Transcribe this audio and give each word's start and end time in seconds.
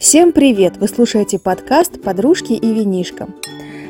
Всем 0.00 0.32
привет! 0.32 0.78
Вы 0.78 0.88
слушаете 0.88 1.38
подкаст 1.38 2.00
«Подружки 2.02 2.54
и 2.54 2.72
винишко». 2.72 3.28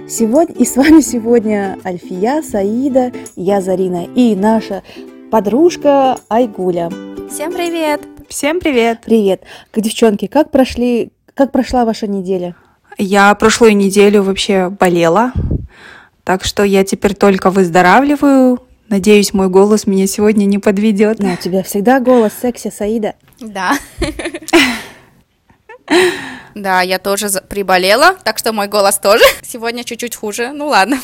Сегодня, 0.08 0.56
и 0.56 0.64
с 0.64 0.74
вами 0.74 1.02
сегодня 1.02 1.78
Альфия, 1.84 2.42
Саида, 2.42 3.12
я 3.36 3.60
Зарина 3.60 4.08
и 4.16 4.34
наша 4.34 4.82
подружка 5.30 6.18
Айгуля. 6.28 6.90
Всем 7.30 7.52
привет! 7.52 8.00
Всем 8.28 8.58
привет! 8.58 9.02
Привет! 9.04 9.44
Девчонки, 9.72 10.26
как 10.26 10.50
прошли, 10.50 11.12
как 11.34 11.52
прошла 11.52 11.84
ваша 11.84 12.08
неделя? 12.08 12.56
Я 12.98 13.32
прошлую 13.36 13.76
неделю 13.76 14.24
вообще 14.24 14.68
болела, 14.68 15.32
так 16.24 16.42
что 16.42 16.64
я 16.64 16.82
теперь 16.82 17.14
только 17.14 17.50
выздоравливаю. 17.50 18.58
Надеюсь, 18.88 19.32
мой 19.32 19.48
голос 19.48 19.86
меня 19.86 20.08
сегодня 20.08 20.44
не 20.46 20.58
подведет. 20.58 21.20
Ну, 21.20 21.32
у 21.32 21.36
тебя 21.36 21.62
всегда 21.62 22.00
голос 22.00 22.32
секси, 22.42 22.72
Саида. 22.76 23.14
Да. 23.38 23.78
Да, 26.54 26.82
я 26.82 26.98
тоже 26.98 27.28
приболела, 27.48 28.16
так 28.24 28.38
что 28.38 28.52
мой 28.52 28.66
голос 28.66 28.98
тоже 28.98 29.24
сегодня 29.42 29.84
чуть-чуть 29.84 30.16
хуже. 30.16 30.52
Ну 30.52 30.68
ладно. 30.68 31.00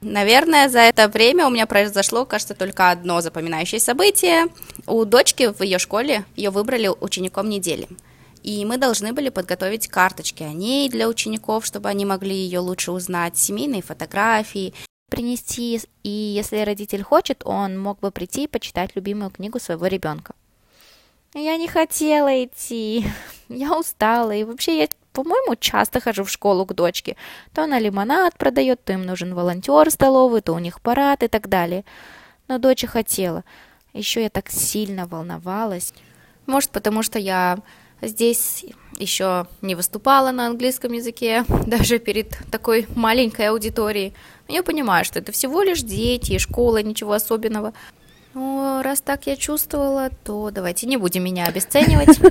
Наверное, 0.00 0.68
за 0.68 0.80
это 0.80 1.08
время 1.08 1.46
у 1.46 1.50
меня 1.50 1.66
произошло, 1.66 2.24
кажется, 2.24 2.54
только 2.54 2.90
одно 2.90 3.20
запоминающее 3.20 3.80
событие. 3.80 4.46
У 4.86 5.04
дочки 5.04 5.52
в 5.52 5.62
ее 5.62 5.78
школе 5.78 6.24
ее 6.36 6.50
выбрали 6.50 6.88
учеником 6.88 7.48
недели. 7.48 7.88
И 8.42 8.64
мы 8.66 8.76
должны 8.76 9.12
были 9.12 9.30
подготовить 9.30 9.88
карточки 9.88 10.42
о 10.42 10.52
ней 10.52 10.88
для 10.90 11.08
учеников, 11.08 11.64
чтобы 11.64 11.88
они 11.88 12.04
могли 12.04 12.36
ее 12.36 12.58
лучше 12.58 12.92
узнать, 12.92 13.38
семейные 13.38 13.82
фотографии, 13.82 14.74
принести. 15.10 15.80
И 16.02 16.08
если 16.08 16.58
родитель 16.58 17.02
хочет, 17.02 17.42
он 17.44 17.78
мог 17.78 18.00
бы 18.00 18.10
прийти 18.10 18.44
и 18.44 18.48
почитать 18.48 18.90
любимую 18.94 19.30
книгу 19.30 19.58
своего 19.58 19.86
ребенка. 19.86 20.34
Я 21.34 21.56
не 21.56 21.66
хотела 21.66 22.44
идти. 22.44 23.04
Я 23.48 23.76
устала. 23.76 24.30
И 24.30 24.44
вообще 24.44 24.78
я, 24.78 24.88
по-моему, 25.12 25.56
часто 25.56 26.00
хожу 26.00 26.22
в 26.22 26.30
школу 26.30 26.64
к 26.64 26.74
дочке. 26.74 27.16
То 27.52 27.64
она 27.64 27.80
лимонад 27.80 28.38
продает, 28.38 28.84
то 28.84 28.92
им 28.92 29.04
нужен 29.04 29.34
волонтер 29.34 29.90
в 29.90 29.92
столовую, 29.92 30.42
то 30.42 30.52
у 30.52 30.60
них 30.60 30.80
парад 30.80 31.24
и 31.24 31.28
так 31.28 31.48
далее. 31.48 31.84
Но 32.46 32.58
дочь 32.58 32.84
хотела. 32.84 33.42
Еще 33.92 34.22
я 34.22 34.30
так 34.30 34.48
сильно 34.48 35.08
волновалась. 35.08 35.92
Может, 36.46 36.70
потому 36.70 37.02
что 37.02 37.18
я 37.18 37.58
здесь 38.00 38.64
еще 38.98 39.48
не 39.60 39.74
выступала 39.74 40.30
на 40.30 40.46
английском 40.46 40.92
языке, 40.92 41.44
даже 41.66 41.98
перед 41.98 42.38
такой 42.52 42.86
маленькой 42.94 43.48
аудиторией. 43.48 44.14
Я 44.46 44.62
понимаю, 44.62 45.04
что 45.04 45.18
это 45.18 45.32
всего 45.32 45.62
лишь 45.62 45.82
дети 45.82 46.34
и 46.34 46.38
школа, 46.38 46.80
ничего 46.80 47.12
особенного. 47.12 47.72
Ну, 48.34 48.82
раз 48.82 49.00
так 49.00 49.26
я 49.26 49.36
чувствовала, 49.36 50.10
то 50.24 50.50
давайте 50.50 50.86
не 50.86 50.96
будем 50.96 51.24
меня 51.24 51.46
обесценивать. 51.46 52.18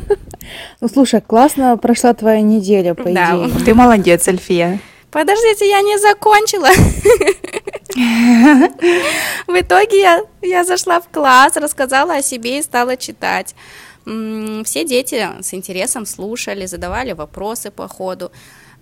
Ну, 0.81 0.89
слушай, 0.89 1.21
классно 1.21 1.77
прошла 1.77 2.13
твоя 2.13 2.41
неделя, 2.41 2.95
по 2.95 3.03
идее. 3.03 3.49
Ты 3.63 3.73
молодец, 3.73 4.27
Альфия. 4.27 4.81
Подождите, 5.09 5.69
я 5.69 5.81
не 5.81 5.97
закончила. 5.97 6.67
В 9.47 9.61
итоге 9.61 10.01
я, 10.01 10.21
я 10.41 10.65
зашла 10.65 10.99
в 10.99 11.07
класс, 11.07 11.55
рассказала 11.55 12.15
о 12.15 12.21
себе 12.21 12.59
и 12.59 12.61
стала 12.61 12.97
читать. 12.97 13.55
Все 14.03 14.83
дети 14.83 15.29
с 15.41 15.53
интересом 15.53 16.05
слушали, 16.05 16.65
задавали 16.65 17.13
вопросы 17.13 17.71
по 17.71 17.87
ходу. 17.87 18.29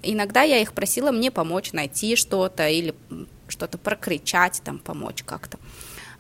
Иногда 0.01 0.41
я 0.41 0.57
их 0.57 0.73
просила 0.73 1.11
мне 1.11 1.29
помочь 1.29 1.73
найти 1.73 2.15
что-то 2.15 2.67
или 2.67 2.95
что-то 3.47 3.77
прокричать, 3.77 4.61
там, 4.63 4.79
помочь 4.79 5.21
как-то. 5.23 5.59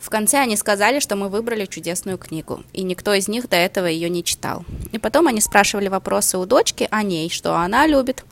В 0.01 0.09
конце 0.09 0.39
они 0.39 0.57
сказали, 0.57 0.99
что 0.99 1.15
мы 1.15 1.29
выбрали 1.29 1.65
чудесную 1.65 2.17
книгу, 2.17 2.63
и 2.73 2.81
никто 2.81 3.13
из 3.13 3.27
них 3.27 3.47
до 3.47 3.55
этого 3.55 3.85
ее 3.85 4.09
не 4.09 4.23
читал. 4.23 4.65
И 4.91 4.97
потом 4.97 5.27
они 5.27 5.39
спрашивали 5.41 5.89
вопросы 5.89 6.39
у 6.39 6.45
дочки 6.45 6.87
о 6.89 7.03
ней, 7.03 7.29
что 7.29 7.55
она 7.55 7.85
любит. 7.85 8.25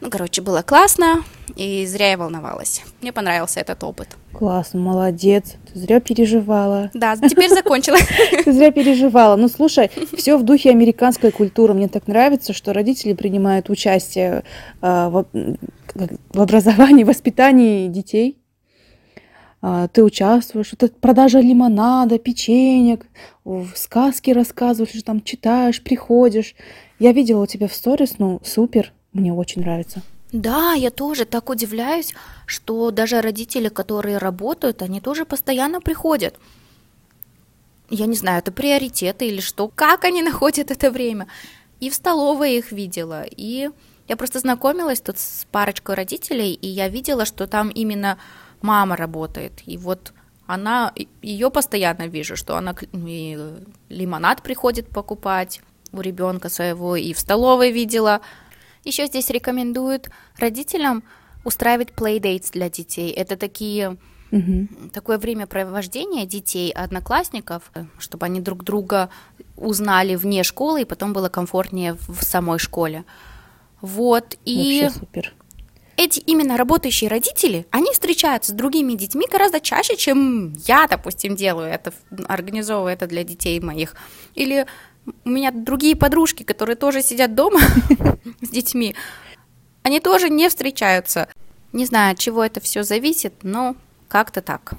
Ну, 0.00 0.10
короче, 0.10 0.42
было 0.42 0.62
классно, 0.62 1.22
и 1.54 1.86
зря 1.86 2.10
я 2.10 2.18
волновалась. 2.18 2.82
Мне 3.00 3.12
понравился 3.12 3.60
этот 3.60 3.84
опыт. 3.84 4.08
Классно, 4.32 4.80
молодец. 4.80 5.54
Ты 5.72 5.78
зря 5.78 6.00
переживала. 6.00 6.90
Да, 6.92 7.16
теперь 7.16 7.50
закончила. 7.50 7.98
Ты 8.44 8.52
зря 8.52 8.72
переживала. 8.72 9.36
Ну, 9.36 9.46
слушай, 9.48 9.92
все 10.16 10.36
в 10.36 10.42
духе 10.42 10.70
американской 10.70 11.30
культуры. 11.30 11.74
Мне 11.74 11.86
так 11.86 12.08
нравится, 12.08 12.52
что 12.52 12.72
родители 12.72 13.12
принимают 13.12 13.70
участие 13.70 14.42
а, 14.80 15.08
в 15.08 15.26
образовании, 16.34 17.04
воспитании 17.04 17.86
детей. 17.86 18.41
А, 19.64 19.86
ты 19.86 20.02
участвуешь, 20.02 20.72
это 20.72 20.88
продажа 20.88 21.40
лимонада, 21.40 22.18
печенек, 22.18 23.06
сказки 23.76 24.32
рассказываешь, 24.32 25.02
там 25.04 25.22
читаешь, 25.22 25.82
приходишь. 25.82 26.56
Я 26.98 27.12
видела 27.12 27.44
у 27.44 27.46
тебя 27.46 27.68
в 27.68 27.74
сторис, 27.74 28.18
ну, 28.18 28.40
супер, 28.44 28.92
мне 29.12 29.32
очень 29.32 29.62
нравится. 29.62 30.02
Да, 30.32 30.72
я 30.72 30.90
тоже 30.90 31.26
так 31.26 31.48
удивляюсь, 31.48 32.12
что 32.46 32.90
даже 32.90 33.20
родители, 33.20 33.68
которые 33.68 34.18
работают, 34.18 34.82
они 34.82 35.00
тоже 35.00 35.24
постоянно 35.24 35.80
приходят. 35.80 36.34
Я 37.88 38.06
не 38.06 38.16
знаю, 38.16 38.38
это 38.38 38.50
приоритеты 38.50 39.28
или 39.28 39.40
что, 39.40 39.68
как 39.68 40.04
они 40.04 40.22
находят 40.24 40.72
это 40.72 40.90
время. 40.90 41.28
И 41.78 41.88
в 41.88 41.94
столовой 41.94 42.56
их 42.56 42.72
видела, 42.72 43.24
и 43.28 43.70
я 44.08 44.16
просто 44.16 44.40
знакомилась 44.40 45.00
тут 45.00 45.18
с 45.18 45.46
парочкой 45.52 45.94
родителей, 45.94 46.52
и 46.52 46.66
я 46.66 46.88
видела, 46.88 47.24
что 47.24 47.46
там 47.46 47.68
именно 47.68 48.18
мама 48.62 48.96
работает, 48.96 49.62
и 49.66 49.76
вот 49.76 50.12
она, 50.46 50.92
ее 51.22 51.50
постоянно 51.50 52.08
вижу, 52.08 52.36
что 52.36 52.56
она 52.56 52.74
лимонад 53.88 54.42
приходит 54.42 54.88
покупать 54.88 55.60
у 55.92 56.00
ребенка 56.00 56.48
своего, 56.48 56.96
и 56.96 57.12
в 57.12 57.20
столовой 57.20 57.70
видела. 57.70 58.20
Еще 58.84 59.06
здесь 59.06 59.30
рекомендуют 59.30 60.10
родителям 60.38 61.04
устраивать 61.44 61.90
playdates 61.90 62.52
для 62.52 62.68
детей. 62.68 63.12
Это 63.12 63.36
такие 63.36 63.96
угу. 64.30 64.68
такое 64.92 65.18
времяпровождение 65.18 66.26
детей, 66.26 66.72
одноклассников, 66.72 67.70
чтобы 67.98 68.26
они 68.26 68.40
друг 68.40 68.64
друга 68.64 69.10
узнали 69.56 70.16
вне 70.16 70.42
школы, 70.42 70.82
и 70.82 70.86
потом 70.86 71.12
было 71.12 71.28
комфортнее 71.28 71.96
в 72.08 72.22
самой 72.22 72.58
школе. 72.58 73.04
Вот, 73.80 74.36
и... 74.44 74.82
Вообще 74.82 74.98
супер 74.98 75.34
эти 75.96 76.20
именно 76.20 76.56
работающие 76.56 77.08
родители, 77.08 77.66
они 77.70 77.92
встречаются 77.92 78.52
с 78.52 78.54
другими 78.54 78.94
детьми 78.94 79.26
гораздо 79.30 79.60
чаще, 79.60 79.96
чем 79.96 80.54
я, 80.66 80.86
допустим, 80.86 81.36
делаю 81.36 81.68
это, 81.68 81.92
организовываю 82.26 82.92
это 82.92 83.06
для 83.06 83.24
детей 83.24 83.60
моих. 83.60 83.94
Или 84.34 84.66
у 85.24 85.28
меня 85.28 85.50
другие 85.50 85.96
подружки, 85.96 86.42
которые 86.42 86.76
тоже 86.76 87.02
сидят 87.02 87.34
дома 87.34 87.60
с 88.40 88.48
детьми, 88.48 88.94
они 89.82 90.00
тоже 90.00 90.30
не 90.30 90.48
встречаются. 90.48 91.28
Не 91.72 91.86
знаю, 91.86 92.12
от 92.12 92.18
чего 92.18 92.44
это 92.44 92.60
все 92.60 92.82
зависит, 92.82 93.34
но 93.42 93.76
как-то 94.08 94.42
так. 94.42 94.74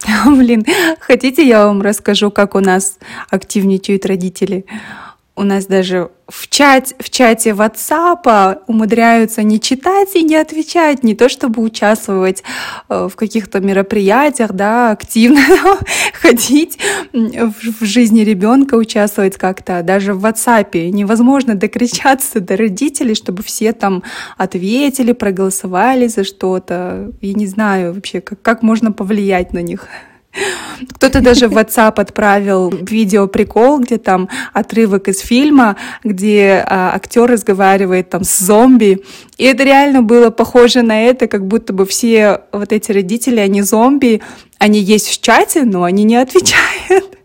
Блин, 0.26 0.64
хотите, 1.00 1.46
я 1.46 1.66
вам 1.66 1.82
расскажу, 1.82 2.30
как 2.30 2.54
у 2.54 2.60
нас 2.60 2.98
активничают 3.30 4.06
родители? 4.06 4.64
У 5.38 5.44
нас 5.44 5.66
даже 5.66 6.10
в, 6.26 6.48
чат, 6.48 6.94
в 6.98 7.10
чате 7.10 7.50
WhatsApp 7.50 8.62
умудряются 8.66 9.44
не 9.44 9.60
читать 9.60 10.16
и 10.16 10.24
не 10.24 10.34
отвечать, 10.34 11.04
не 11.04 11.14
то 11.14 11.28
чтобы 11.28 11.62
участвовать 11.62 12.42
э, 12.88 13.08
в 13.08 13.14
каких-то 13.14 13.60
мероприятиях, 13.60 14.52
да, 14.52 14.90
активно 14.90 15.40
ходить 16.12 16.78
в 17.12 17.84
жизни 17.84 18.20
ребенка, 18.22 18.74
участвовать 18.74 19.36
как-то. 19.36 19.82
Даже 19.82 20.12
в 20.12 20.26
WhatsApp 20.26 20.90
невозможно 20.90 21.54
докричаться 21.54 22.40
до 22.40 22.56
родителей, 22.56 23.14
чтобы 23.14 23.44
все 23.44 23.72
там 23.72 24.02
ответили, 24.36 25.12
проголосовали 25.12 26.08
за 26.08 26.24
что-то. 26.24 27.12
Я 27.20 27.34
не 27.34 27.46
знаю 27.46 27.94
вообще, 27.94 28.20
как, 28.20 28.42
как 28.42 28.62
можно 28.62 28.90
повлиять 28.90 29.52
на 29.52 29.62
них. 29.62 29.86
Кто-то 30.94 31.20
даже 31.20 31.48
в 31.48 31.56
WhatsApp 31.56 31.94
отправил 32.00 32.70
видео 32.70 33.26
прикол, 33.26 33.80
где 33.80 33.98
там 33.98 34.28
отрывок 34.52 35.08
из 35.08 35.20
фильма, 35.20 35.76
где 36.04 36.64
а, 36.66 36.94
актер 36.94 37.24
разговаривает 37.24 38.10
там 38.10 38.24
с 38.24 38.38
зомби. 38.38 39.04
И 39.36 39.44
это 39.44 39.64
реально 39.64 40.02
было 40.02 40.30
похоже 40.30 40.82
на 40.82 41.02
это, 41.02 41.26
как 41.26 41.46
будто 41.46 41.72
бы 41.72 41.86
все 41.86 42.42
вот 42.52 42.72
эти 42.72 42.92
родители, 42.92 43.40
они 43.40 43.62
зомби, 43.62 44.22
они 44.58 44.80
есть 44.80 45.08
в 45.08 45.20
чате, 45.20 45.64
но 45.64 45.84
они 45.84 46.04
не 46.04 46.16
отвечают. 46.16 47.18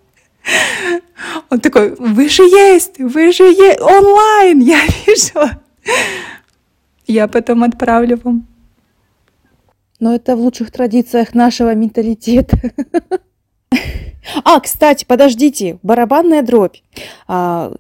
Он 1.50 1.60
такой, 1.60 1.96
вы 1.98 2.30
же 2.30 2.44
есть, 2.44 3.00
вы 3.00 3.32
же 3.32 3.44
есть, 3.44 3.80
онлайн, 3.80 4.60
я 4.60 4.82
вижу. 5.06 5.50
Я 7.08 7.28
потом 7.28 7.64
отправлю 7.64 8.20
вам. 8.24 8.48
Но 10.04 10.14
это 10.14 10.36
в 10.36 10.42
лучших 10.42 10.70
традициях 10.70 11.34
нашего 11.34 11.74
менталитета. 11.74 12.58
А, 14.46 14.60
кстати, 14.62 15.04
подождите, 15.06 15.80
барабанная 15.84 16.42
дробь. 16.42 16.78
А, 17.28 17.74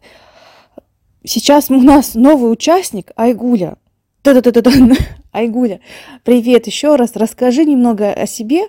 сейчас 1.23 1.69
у 1.69 1.81
нас 1.81 2.15
новый 2.15 2.51
участник 2.51 3.11
Айгуля. 3.15 3.77
Айгуля, 5.31 5.79
привет 6.23 6.67
еще 6.67 6.97
раз. 6.97 7.15
Расскажи 7.15 7.63
немного 7.63 8.11
о 8.11 8.27
себе 8.27 8.63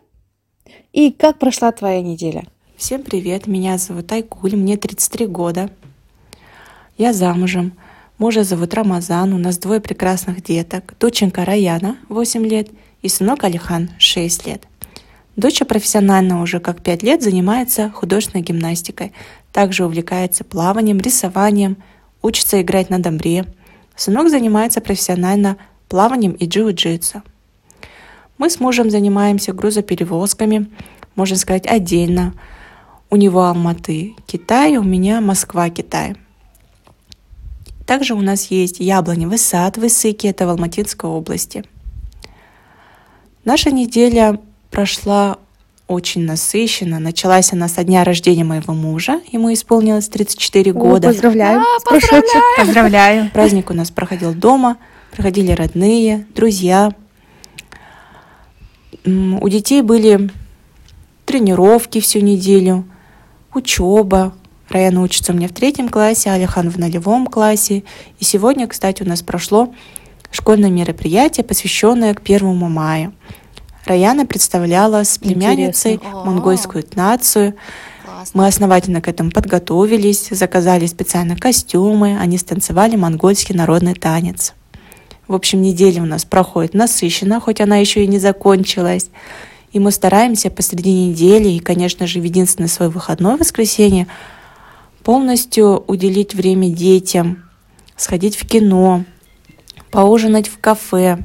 и 0.93 1.11
как 1.11 1.41
прошла 1.41 1.73
твоя 1.73 2.01
неделя. 2.01 2.45
Всем 2.77 3.03
привет, 3.03 3.49
меня 3.49 3.77
зовут 3.79 4.11
Айгуль, 4.13 4.55
мне 4.55 4.77
33 4.77 5.27
года. 5.27 5.69
Я 6.97 7.13
замужем. 7.13 7.73
Мужа 8.19 8.45
зовут 8.45 8.73
Рамазан, 8.75 9.33
у 9.35 9.39
нас 9.39 9.59
двое 9.59 9.81
прекрасных 9.81 10.45
деток. 10.45 10.95
Доченька 11.01 11.45
Раяна, 11.45 11.99
8 12.09 12.47
лет, 12.47 12.69
и 13.05 13.09
сынок 13.09 13.45
Алихан, 13.45 13.91
6 13.99 14.47
лет. 14.47 14.67
Доча 15.37 15.67
профессионально 15.67 16.41
уже 16.41 16.59
как 16.59 16.83
5 16.83 17.03
лет 17.03 17.23
занимается 17.23 17.91
художественной 17.91 18.43
гимнастикой. 18.43 19.13
Также 19.53 19.85
увлекается 19.85 20.43
плаванием, 20.43 20.99
рисованием, 20.99 21.77
учится 22.23 22.63
играть 22.63 22.89
на 22.89 22.99
домбре. 22.99 23.45
Сынок 23.95 24.31
занимается 24.31 24.81
профессионально 24.81 25.59
плаванием 25.89 26.33
и 26.33 26.49
джиу-джитсу. 26.49 27.23
Мы 28.39 28.49
с 28.49 28.59
мужем 28.59 28.91
занимаемся 28.91 29.53
грузоперевозками, 29.53 30.71
можно 31.15 31.37
сказать, 31.37 31.67
отдельно. 31.67 32.33
У 33.11 33.17
него 33.17 33.45
Алматы, 33.45 34.15
Китай, 34.27 34.79
у 34.79 34.83
меня 34.83 35.21
Москва, 35.21 35.69
Китай. 35.69 36.17
Также 37.85 38.15
у 38.15 38.23
нас 38.23 38.47
есть 38.47 38.81
яблоневый 38.81 39.37
сад 39.37 39.77
в 39.77 39.87
Исыке, 39.87 40.29
это 40.29 40.47
в 40.47 40.51
Алматинской 40.51 41.11
области. 41.11 41.65
Наша 43.45 43.71
неделя 43.71 44.39
прошла 44.71 45.39
очень 45.87 46.23
насыщенно. 46.25 46.99
Началась 46.99 47.53
она 47.53 47.69
со 47.69 47.85
дня 47.85 48.05
рождения 48.05 48.45
моего 48.45 48.73
мужа. 48.73 49.21
Ему 49.33 49.53
исполнилось 49.53 50.09
34 50.09 50.71
О, 50.71 50.75
года. 50.75 51.09
поздравляю. 51.09 51.61
А, 51.61 51.81
прошедшим. 51.89 52.41
Поздравляю. 52.57 53.31
Праздник 53.35 53.71
у 53.71 53.75
нас 53.75 53.91
проходил 53.91 54.33
дома, 54.33 54.79
проходили 55.13 55.53
родные, 55.53 56.27
друзья. 56.35 56.93
У 59.05 59.49
детей 59.51 59.83
были 59.83 60.31
тренировки 61.27 62.01
всю 62.01 62.21
неделю, 62.21 62.85
учеба. 63.53 64.33
Раяна 64.71 65.03
учится 65.03 65.33
у 65.33 65.37
меня 65.37 65.49
в 65.49 65.53
третьем 65.53 65.91
классе, 65.91 66.31
Алихан 66.31 66.71
в 66.71 66.79
нулевом 66.79 67.27
классе. 67.27 67.85
И 68.19 68.25
сегодня, 68.25 68.67
кстати, 68.67 69.03
у 69.03 69.07
нас 69.07 69.23
прошло 69.23 69.75
школьное 70.35 70.71
мероприятие, 70.71 71.45
посвященное 71.45 72.15
к 72.15 72.21
первому 72.21 72.69
мая. 72.69 73.13
Раяна 73.87 74.27
представляла 74.27 75.05
с 75.05 75.19
племянницей 75.19 75.95
Интересно. 75.95 76.25
монгольскую 76.25 76.85
нацию. 76.95 77.55
Классно. 78.05 78.41
Мы 78.41 78.47
основательно 78.47 79.01
к 79.01 79.09
этому 79.09 79.31
подготовились, 79.31 80.29
заказали 80.31 80.87
специально 80.87 81.37
костюмы, 81.37 82.19
они 82.19 82.39
станцевали 82.39 82.97
монгольский 82.97 83.55
народный 83.55 83.95
танец. 83.95 84.55
В 85.29 85.35
общем, 85.35 85.63
неделя 85.63 86.03
у 86.03 86.07
нас 86.07 86.25
проходит 86.25 86.75
насыщенно, 86.75 87.41
хоть 87.41 87.61
она 87.61 87.77
еще 87.77 88.05
и 88.05 88.09
не 88.09 88.19
закончилась. 88.19 89.11
И 89.73 89.79
мы 89.79 89.91
стараемся 89.91 90.51
посреди 90.51 91.09
недели 91.09 91.49
и, 91.49 91.59
конечно 91.59 92.07
же, 92.07 92.21
в 92.21 92.25
единственное 92.25 92.69
свое 92.69 92.91
выходное 92.91 93.37
воскресенье 93.37 94.07
полностью 95.03 95.85
уделить 95.87 96.35
время 96.35 96.69
детям, 96.71 97.45
сходить 97.97 98.37
в 98.37 98.47
кино, 98.47 99.05
поужинать 99.95 100.49
в 100.49 100.59
кафе, 100.59 101.19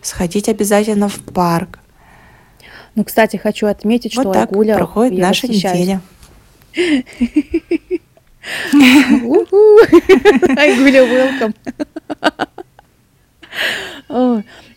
сходить 0.00 0.48
обязательно 0.48 1.08
в 1.08 1.20
парк. 1.20 1.78
Ну, 2.94 3.04
кстати, 3.04 3.36
хочу 3.36 3.66
отметить, 3.66 4.16
вот 4.16 4.22
что 4.22 4.32
так 4.32 4.50
Айгуля... 4.50 4.74
проходит 4.74 5.18
наша 5.18 5.46
восхищаюсь. 5.46 5.78
неделя. 5.80 6.00
Айгуля, 10.56 11.04
welcome. 11.04 11.54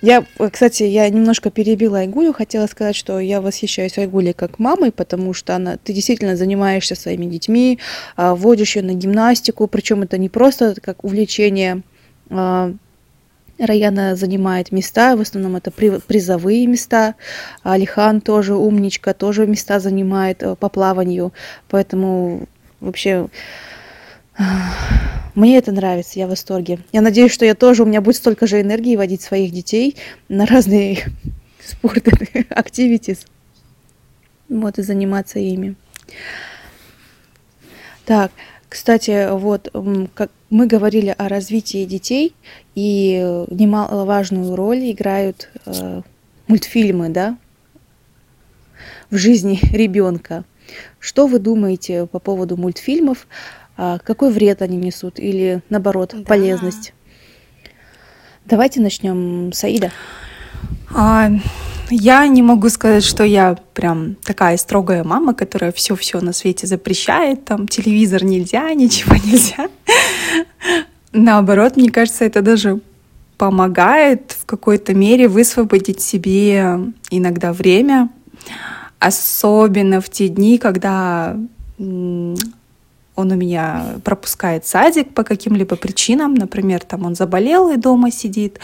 Я, 0.02 0.26
кстати, 0.52 0.84
я 0.84 1.08
немножко 1.10 1.50
перебила 1.50 2.00
Айгулю, 2.00 2.34
хотела 2.34 2.68
сказать, 2.68 2.96
что 2.96 3.20
я 3.22 3.40
восхищаюсь 3.40 3.98
Айгулей 3.98 4.34
как 4.34 4.60
мамой, 4.60 4.92
потому 4.92 5.34
что 5.34 5.56
она, 5.56 5.78
ты 5.78 5.94
действительно 5.94 6.36
занимаешься 6.36 6.96
своими 6.96 7.26
детьми, 7.28 7.80
а, 8.18 8.36
водишь 8.36 8.76
ее 8.76 8.84
на 8.84 8.94
гимнастику, 8.94 9.68
причем 9.68 10.02
это 10.02 10.18
не 10.18 10.28
просто 10.28 10.76
как 10.82 11.06
увлечение. 11.06 11.84
Раяна 13.60 14.16
занимает 14.16 14.72
места, 14.72 15.16
в 15.16 15.22
основном 15.22 15.56
это 15.56 15.72
при- 15.72 16.00
призовые 16.00 16.66
места. 16.68 17.16
Алихан 17.62 18.20
тоже 18.22 18.56
умничка, 18.56 19.14
тоже 19.14 19.46
места 19.46 19.80
занимает 19.80 20.42
э, 20.42 20.56
по 20.56 20.70
плаванию. 20.70 21.34
Поэтому 21.70 22.48
вообще 22.80 23.28
мне 25.36 25.58
это 25.58 25.72
нравится, 25.72 26.20
я 26.20 26.28
в 26.28 26.32
восторге. 26.32 26.80
Я 26.92 27.02
надеюсь, 27.02 27.32
что 27.32 27.46
я 27.46 27.56
тоже, 27.56 27.84
у 27.84 27.86
меня 27.86 28.02
будет 28.02 28.16
столько 28.16 28.48
же 28.48 28.62
энергии 28.62 28.96
водить 28.96 29.22
своих 29.22 29.52
детей 29.52 29.98
на 30.30 30.46
разные 30.46 31.00
спорты, 31.64 32.12
activities. 32.50 33.26
Вот, 34.50 34.78
и 34.80 34.82
заниматься 34.82 35.40
ими. 35.40 35.76
Так, 38.06 38.32
кстати, 38.74 39.30
вот, 39.32 39.72
как 40.16 40.32
мы 40.50 40.66
говорили 40.66 41.14
о 41.16 41.30
развитии 41.30 41.86
детей, 41.86 42.34
и 42.74 43.20
немаловажную 43.52 44.56
роль 44.56 44.90
играют 44.90 45.52
э, 45.68 46.02
мультфильмы, 46.48 47.10
да, 47.10 47.38
в 49.12 49.18
жизни 49.18 49.60
ребенка. 49.72 50.44
Что 50.98 51.28
вы 51.28 51.38
думаете 51.38 52.08
по 52.08 52.18
поводу 52.18 52.58
мультфильмов? 52.58 53.28
А, 53.78 54.00
Какой 54.00 54.32
вред 54.32 54.64
они 54.64 54.78
несут 54.78 55.20
или 55.20 55.62
наоборот 55.70 56.16
Да. 56.18 56.24
полезность? 56.24 56.96
Давайте 58.46 58.82
начнем 58.82 59.54
с 59.54 59.64
Аида. 59.64 59.92
А, 60.96 61.30
я 61.94 62.28
не 62.28 62.42
могу 62.42 62.70
сказать, 62.70 63.04
что 63.04 63.24
я 63.24 63.56
прям 63.74 64.16
такая 64.24 64.58
строгая 64.58 65.04
мама, 65.04 65.34
которая 65.34 65.72
все-все 65.72 66.20
на 66.22 66.34
свете 66.34 66.66
запрещает, 66.66 67.46
там 67.46 67.68
телевизор 67.68 68.24
нельзя, 68.24 68.74
ничего 68.74 69.16
нельзя. 69.16 69.70
Наоборот, 71.12 71.78
мне 71.78 71.92
кажется, 71.92 72.26
это 72.26 72.42
даже 72.42 72.80
помогает 73.38 74.32
в 74.32 74.46
какой-то 74.46 74.94
мере 74.94 75.28
высвободить 75.28 76.02
себе 76.02 76.80
иногда 77.12 77.54
время, 77.54 78.10
особенно 79.00 80.02
в 80.02 80.10
те 80.10 80.30
дни, 80.30 80.58
когда 80.58 81.38
он 81.78 82.38
у 83.16 83.36
меня 83.36 83.98
пропускает 84.04 84.66
садик 84.66 85.14
по 85.14 85.24
каким-либо 85.24 85.76
причинам, 85.76 86.34
например, 86.34 86.82
там 86.82 87.06
он 87.06 87.16
заболел 87.16 87.70
и 87.70 87.78
дома 87.78 88.10
сидит, 88.12 88.60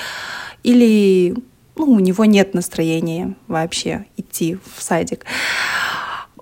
или 0.63 1.35
ну, 1.79 1.93
у 1.93 1.99
него 1.99 2.25
нет 2.25 2.53
настроения 2.53 3.35
вообще 3.47 4.05
идти 4.17 4.57
в 4.75 4.81
садик. 4.83 5.25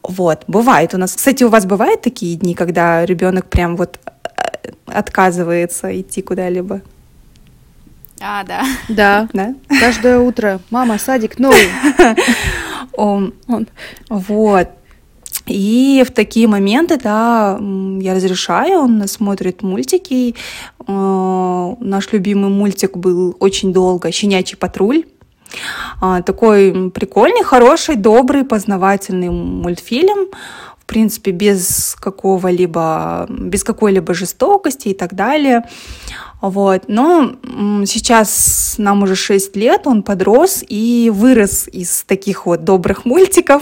Вот, 0.02 0.44
бывает 0.48 0.94
у 0.94 0.98
нас. 0.98 1.16
Кстати, 1.16 1.44
у 1.44 1.50
вас 1.50 1.66
бывают 1.66 2.02
такие 2.02 2.36
дни, 2.36 2.56
когда 2.56 3.06
ребенок 3.06 3.46
прям 3.48 3.76
вот 3.78 4.00
э, 4.04 4.72
отказывается 4.88 6.02
идти 6.02 6.22
куда-либо, 6.24 6.82
А, 8.20 8.44
да. 8.44 8.64
Да, 8.90 9.30
да? 9.34 9.54
каждое 9.80 10.18
утро. 10.20 10.60
Мама, 10.72 10.98
садик, 10.98 11.40
no. 11.40 11.54
Он, 12.94 13.34
Он. 13.48 13.68
Вот. 14.10 14.70
И 15.46 16.04
в 16.06 16.12
такие 16.12 16.48
моменты, 16.48 16.98
да, 16.98 17.60
я 18.02 18.16
разрешаю, 18.16 18.80
он 18.80 19.08
смотрит 19.08 19.62
мультики. 19.62 20.34
Э, 20.88 21.76
Наш 21.80 22.12
любимый 22.12 22.50
мультик 22.50 22.98
был 22.98 23.36
очень 23.40 23.72
долго 23.72 24.12
«Щенячий 24.12 24.58
патруль». 24.58 25.04
А, 26.00 26.22
Такой 26.22 26.92
прикольный, 26.92 27.44
хороший, 27.44 27.96
добрый, 27.96 28.44
познавательный 28.44 29.30
мультфильм. 29.30 30.28
В 30.80 30.86
принципе, 30.86 31.32
без 31.32 31.98
какого-либо, 32.00 33.26
без 33.30 33.66
какой-либо 33.66 34.14
жестокости 34.14 34.90
и 34.90 34.94
так 34.94 35.16
далее. 35.16 35.64
Вот. 36.40 36.84
Но 36.88 37.34
сейчас 37.86 38.76
нам 38.78 39.04
уже 39.04 39.16
6 39.16 39.56
лет, 39.56 39.82
он 39.86 40.04
подрос 40.04 40.64
и 40.68 41.12
вырос 41.14 41.68
из 41.68 42.04
таких 42.04 42.46
вот 42.46 42.64
добрых 42.64 43.06
мультиков. 43.06 43.62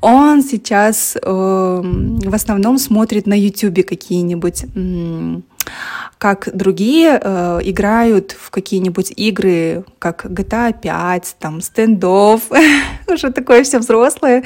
Он 0.00 0.42
сейчас 0.42 1.16
э, 1.16 1.20
в 1.22 2.34
основном 2.34 2.78
смотрит 2.78 3.26
на 3.26 3.38
YouTube 3.38 3.86
какие-нибудь 3.86 4.64
как 6.18 6.48
другие 6.52 7.20
э, 7.22 7.60
играют 7.62 8.32
в 8.32 8.50
какие-нибудь 8.50 9.12
игры, 9.16 9.84
как 9.98 10.24
GTA 10.26 10.72
5, 10.80 11.36
там, 11.38 11.60
стендов, 11.60 12.42
уже 13.06 13.30
такое 13.32 13.62
все 13.62 13.78
взрослое. 13.78 14.42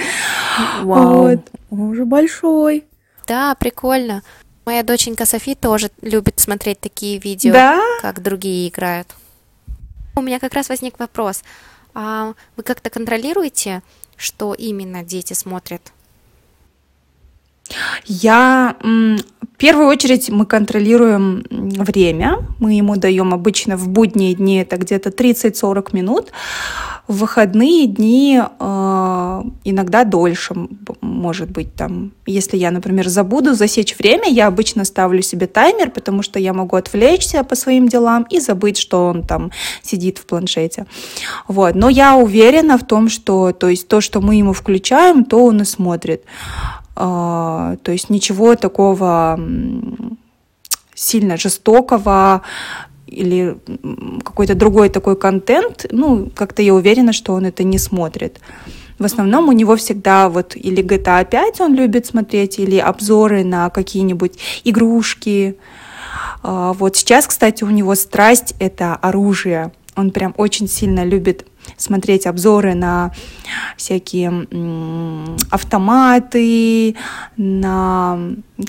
Вау, 0.83 1.29
Вот. 1.29 1.41
он 1.71 1.81
уже 1.81 2.05
большой. 2.05 2.85
Да, 3.26 3.55
прикольно. 3.55 4.23
Моя 4.67 4.83
доченька 4.83 5.25
Софи 5.26 5.55
тоже 5.55 5.91
любит 6.02 6.38
смотреть 6.38 6.79
такие 6.81 7.19
видео, 7.19 7.52
Да? 7.52 7.81
как 8.00 8.23
другие 8.23 8.69
играют. 8.69 9.14
У 10.14 10.21
меня 10.21 10.38
как 10.38 10.52
раз 10.55 10.69
возник 10.69 10.99
вопрос. 10.99 11.43
А 11.95 12.35
вы 12.57 12.62
как-то 12.62 12.91
контролируете, 12.91 13.83
что 14.17 14.55
именно 14.55 15.02
дети 15.02 15.33
смотрят? 15.33 15.93
Я 18.07 18.76
в 18.83 19.57
первую 19.59 19.87
очередь 19.87 20.29
мы 20.29 20.47
контролируем 20.47 21.45
время. 21.50 22.38
Мы 22.59 22.75
ему 22.75 22.97
даем 22.97 23.33
обычно 23.33 23.76
в 23.76 23.88
будние 23.88 24.35
дни 24.35 24.57
это 24.57 24.76
где-то 24.76 25.11
30-40 25.11 25.88
минут. 25.93 26.33
В 27.09 27.19
выходные 27.19 27.87
дни 27.87 28.41
э, 28.41 29.43
иногда 29.64 30.05
дольше, 30.05 30.55
может 31.00 31.50
быть, 31.50 31.75
там, 31.75 32.12
если 32.26 32.57
я, 32.57 32.71
например, 32.71 33.09
забуду 33.09 33.55
засечь 33.55 33.97
время, 33.99 34.29
я 34.29 34.47
обычно 34.47 34.85
ставлю 34.85 35.21
себе 35.21 35.47
таймер, 35.47 35.91
потому 35.91 36.23
что 36.23 36.38
я 36.38 36.52
могу 36.52 36.76
отвлечься 36.76 37.45
по 37.45 37.55
своим 37.57 37.88
делам 37.88 38.26
и 38.31 38.41
забыть, 38.41 38.79
что 38.79 39.07
он 39.07 39.23
там 39.23 39.50
сидит 39.83 40.19
в 40.19 40.26
планшете. 40.26 40.87
Вот. 41.49 41.75
Но 41.75 41.88
я 41.88 42.17
уверена 42.17 42.79
в 42.79 42.87
том, 42.87 43.09
что 43.09 43.52
то, 43.52 43.69
есть 43.69 43.88
то, 43.88 44.00
что 44.00 44.21
мы 44.21 44.37
ему 44.37 44.52
включаем, 44.52 45.25
то 45.25 45.45
он 45.45 45.62
и 45.62 45.64
смотрит. 45.64 46.25
А, 46.95 47.77
то 47.83 47.93
есть 47.93 48.11
ничего 48.11 48.55
такого 48.55 49.39
сильно 50.95 51.37
жестокого 51.37 52.43
или 53.07 53.57
какой-то 54.25 54.55
другой 54.55 54.89
такой 54.89 55.17
контент, 55.17 55.87
ну, 55.91 56.31
как-то 56.35 56.63
я 56.63 56.75
уверена, 56.75 57.13
что 57.13 57.35
он 57.35 57.47
это 57.47 57.63
не 57.65 57.79
смотрит. 57.79 58.41
В 58.99 59.05
основном 59.05 59.49
у 59.49 59.53
него 59.53 59.77
всегда 59.77 60.29
вот 60.29 60.55
или 60.55 60.83
GTA 60.83 61.29
5 61.29 61.61
он 61.61 61.75
любит 61.75 62.07
смотреть, 62.07 62.59
или 62.59 62.77
обзоры 62.77 63.45
на 63.45 63.69
какие-нибудь 63.71 64.39
игрушки. 64.65 65.57
А, 66.43 66.73
вот 66.73 66.97
сейчас, 66.97 67.27
кстати, 67.27 67.65
у 67.65 67.71
него 67.71 67.95
страсть— 67.95 68.55
это 68.59 68.95
оружие. 68.95 69.73
Он 69.97 70.11
прям 70.11 70.35
очень 70.37 70.69
сильно 70.69 71.05
любит 71.05 71.47
смотреть 71.83 72.27
обзоры 72.27 72.75
на 72.75 73.12
всякие 73.77 74.47
автоматы, 75.51 76.97
на, 77.37 78.19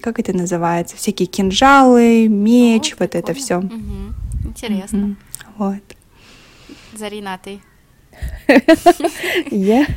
как 0.02 0.20
это 0.20 0.34
называется, 0.34 0.98
всякие 0.98 1.28
кинжалы, 1.28 2.28
меч, 2.28 2.92
вот, 2.92 3.00
вот 3.02 3.16
это 3.16 3.34
все. 3.34 3.58
Угу. 3.58 3.70
Интересно. 4.46 5.00
Угу. 5.00 5.16
Вот. 5.58 5.84
Зарина, 6.94 7.40
ты? 7.44 7.60
Я 9.52 9.88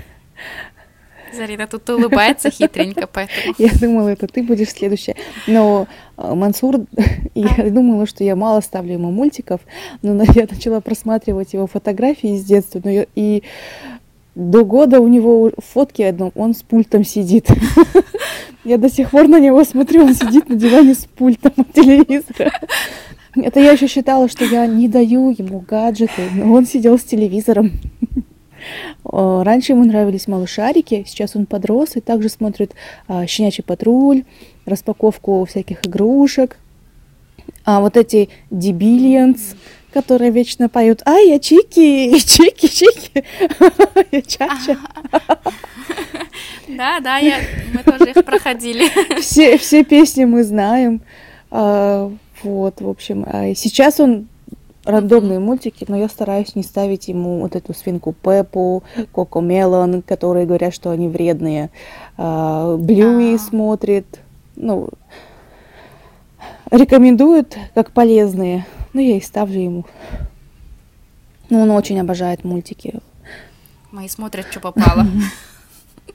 Зарина 1.34 1.66
тут 1.66 1.88
улыбается 1.90 2.50
хитренько, 2.50 3.06
поэтому... 3.06 3.54
Я 3.58 3.70
думала, 3.80 4.08
это 4.08 4.26
ты 4.26 4.42
будешь 4.42 4.70
следующая. 4.70 5.16
Но 5.46 5.86
э, 6.16 6.34
Мансур, 6.34 6.86
я 7.34 7.70
думала, 7.70 8.06
что 8.06 8.24
я 8.24 8.36
мало 8.36 8.60
ставлю 8.60 8.94
ему 8.94 9.10
мультиков, 9.10 9.60
но 10.02 10.22
я 10.22 10.46
начала 10.50 10.80
просматривать 10.80 11.52
его 11.52 11.66
фотографии 11.66 12.36
с 12.36 12.44
детства, 12.44 12.80
но 12.82 12.90
я, 12.90 13.06
и 13.14 13.42
до 14.34 14.64
года 14.64 15.00
у 15.00 15.08
него 15.08 15.50
фотки 15.58 16.02
одном, 16.02 16.30
он 16.34 16.54
с 16.54 16.62
пультом 16.62 17.04
сидит. 17.04 17.48
Я 18.64 18.78
до 18.78 18.90
сих 18.90 19.10
пор 19.10 19.28
на 19.28 19.38
него 19.38 19.62
смотрю, 19.62 20.04
он 20.04 20.14
сидит 20.14 20.48
на 20.48 20.56
диване 20.56 20.94
с 20.94 21.06
пультом 21.06 21.52
от 21.56 21.72
телевизора. 21.72 22.52
Это 23.36 23.60
я 23.60 23.72
еще 23.72 23.86
считала, 23.86 24.28
что 24.28 24.44
я 24.44 24.66
не 24.66 24.88
даю 24.88 25.30
ему 25.30 25.60
гаджеты, 25.60 26.28
но 26.34 26.52
он 26.52 26.66
сидел 26.66 26.98
с 26.98 27.04
телевизором. 27.04 27.70
Раньше 29.04 29.72
ему 29.72 29.84
нравились 29.84 30.28
малышарики, 30.28 31.04
сейчас 31.06 31.36
он 31.36 31.46
подрос 31.46 31.96
и 31.96 32.00
также 32.00 32.28
смотрит 32.28 32.74
а, 33.08 33.26
«Щенячий 33.26 33.64
патруль», 33.64 34.24
распаковку 34.64 35.44
всяких 35.44 35.86
игрушек. 35.86 36.56
А 37.64 37.80
вот 37.80 37.96
эти 37.96 38.28
«Дебилианс», 38.50 39.56
которые 39.92 40.30
вечно 40.30 40.68
поют 40.68 41.02
«Ай, 41.06 41.28
я 41.28 41.38
Чики, 41.38 42.18
Чики, 42.18 42.66
Чики, 42.66 43.24
я 44.12 44.22
Чача». 44.22 44.78
Да, 46.68 47.00
да, 47.00 47.18
я, 47.18 47.38
мы 47.72 47.82
тоже 47.82 48.10
их 48.10 48.24
проходили. 48.24 48.84
Все, 49.20 49.56
все 49.56 49.84
песни 49.84 50.24
мы 50.24 50.42
знаем. 50.44 51.00
А, 51.50 52.12
вот, 52.42 52.80
в 52.80 52.88
общем, 52.88 53.24
а 53.26 53.54
сейчас 53.54 54.00
он 54.00 54.26
рандомные 54.86 55.40
мультики, 55.40 55.84
но 55.88 55.96
я 55.96 56.08
стараюсь 56.08 56.54
не 56.54 56.62
ставить 56.62 57.08
ему 57.08 57.40
вот 57.40 57.56
эту 57.56 57.74
свинку 57.74 58.12
Пеппу, 58.12 58.84
Коко 59.12 59.40
Мелон, 59.40 60.00
которые 60.02 60.46
говорят, 60.46 60.72
что 60.72 60.90
они 60.90 61.08
вредные. 61.08 61.70
А, 62.16 62.76
Блюи 62.76 63.34
а. 63.34 63.38
смотрит, 63.38 64.20
ну, 64.54 64.88
рекомендуют 66.70 67.56
как 67.74 67.90
полезные, 67.90 68.64
но 68.92 69.00
я 69.00 69.16
и 69.16 69.20
ставлю 69.20 69.60
ему. 69.60 69.84
Ну, 71.50 71.60
он 71.60 71.70
очень 71.70 72.00
обожает 72.00 72.44
мультики. 72.44 73.00
Мои 73.90 74.08
смотрят, 74.08 74.46
что 74.50 74.60
попало. 74.60 75.06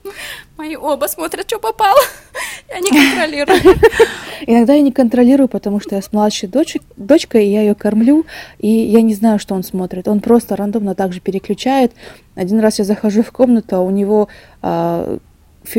Мои 0.56 0.76
оба 0.76 1.06
смотрят, 1.06 1.46
что 1.46 1.58
попало. 1.58 2.00
Я 2.68 2.80
не 2.80 2.90
контролирую. 2.90 3.58
Иногда 4.46 4.74
я 4.74 4.80
не 4.80 4.90
контролирую, 4.90 5.46
потому 5.46 5.78
что 5.78 5.94
я 5.94 6.02
с 6.02 6.12
младшей 6.12 6.48
дочь, 6.48 6.76
дочкой, 6.96 7.46
и 7.46 7.52
я 7.52 7.60
ее 7.60 7.76
кормлю, 7.76 8.26
и 8.58 8.68
я 8.68 9.00
не 9.02 9.14
знаю, 9.14 9.38
что 9.38 9.54
он 9.54 9.62
смотрит. 9.62 10.08
Он 10.08 10.20
просто 10.20 10.56
рандомно 10.56 10.96
также 10.96 11.20
переключает. 11.20 11.92
Один 12.34 12.58
раз 12.58 12.80
я 12.80 12.84
захожу 12.84 13.22
в 13.22 13.30
комнату, 13.30 13.76
а 13.76 13.80
у 13.80 13.90
него 13.90 14.28
а, 14.62 15.18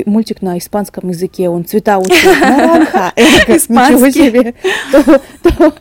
мультик 0.06 0.42
на 0.42 0.58
испанском 0.58 1.10
языке, 1.10 1.50
он 1.50 1.66
цвета 1.66 1.98
учит. 1.98 2.40
Наранха. 2.40 3.13
Ничего 3.18 4.10
себе. 4.10 4.54
То, 4.92 5.22
то, 5.42 5.74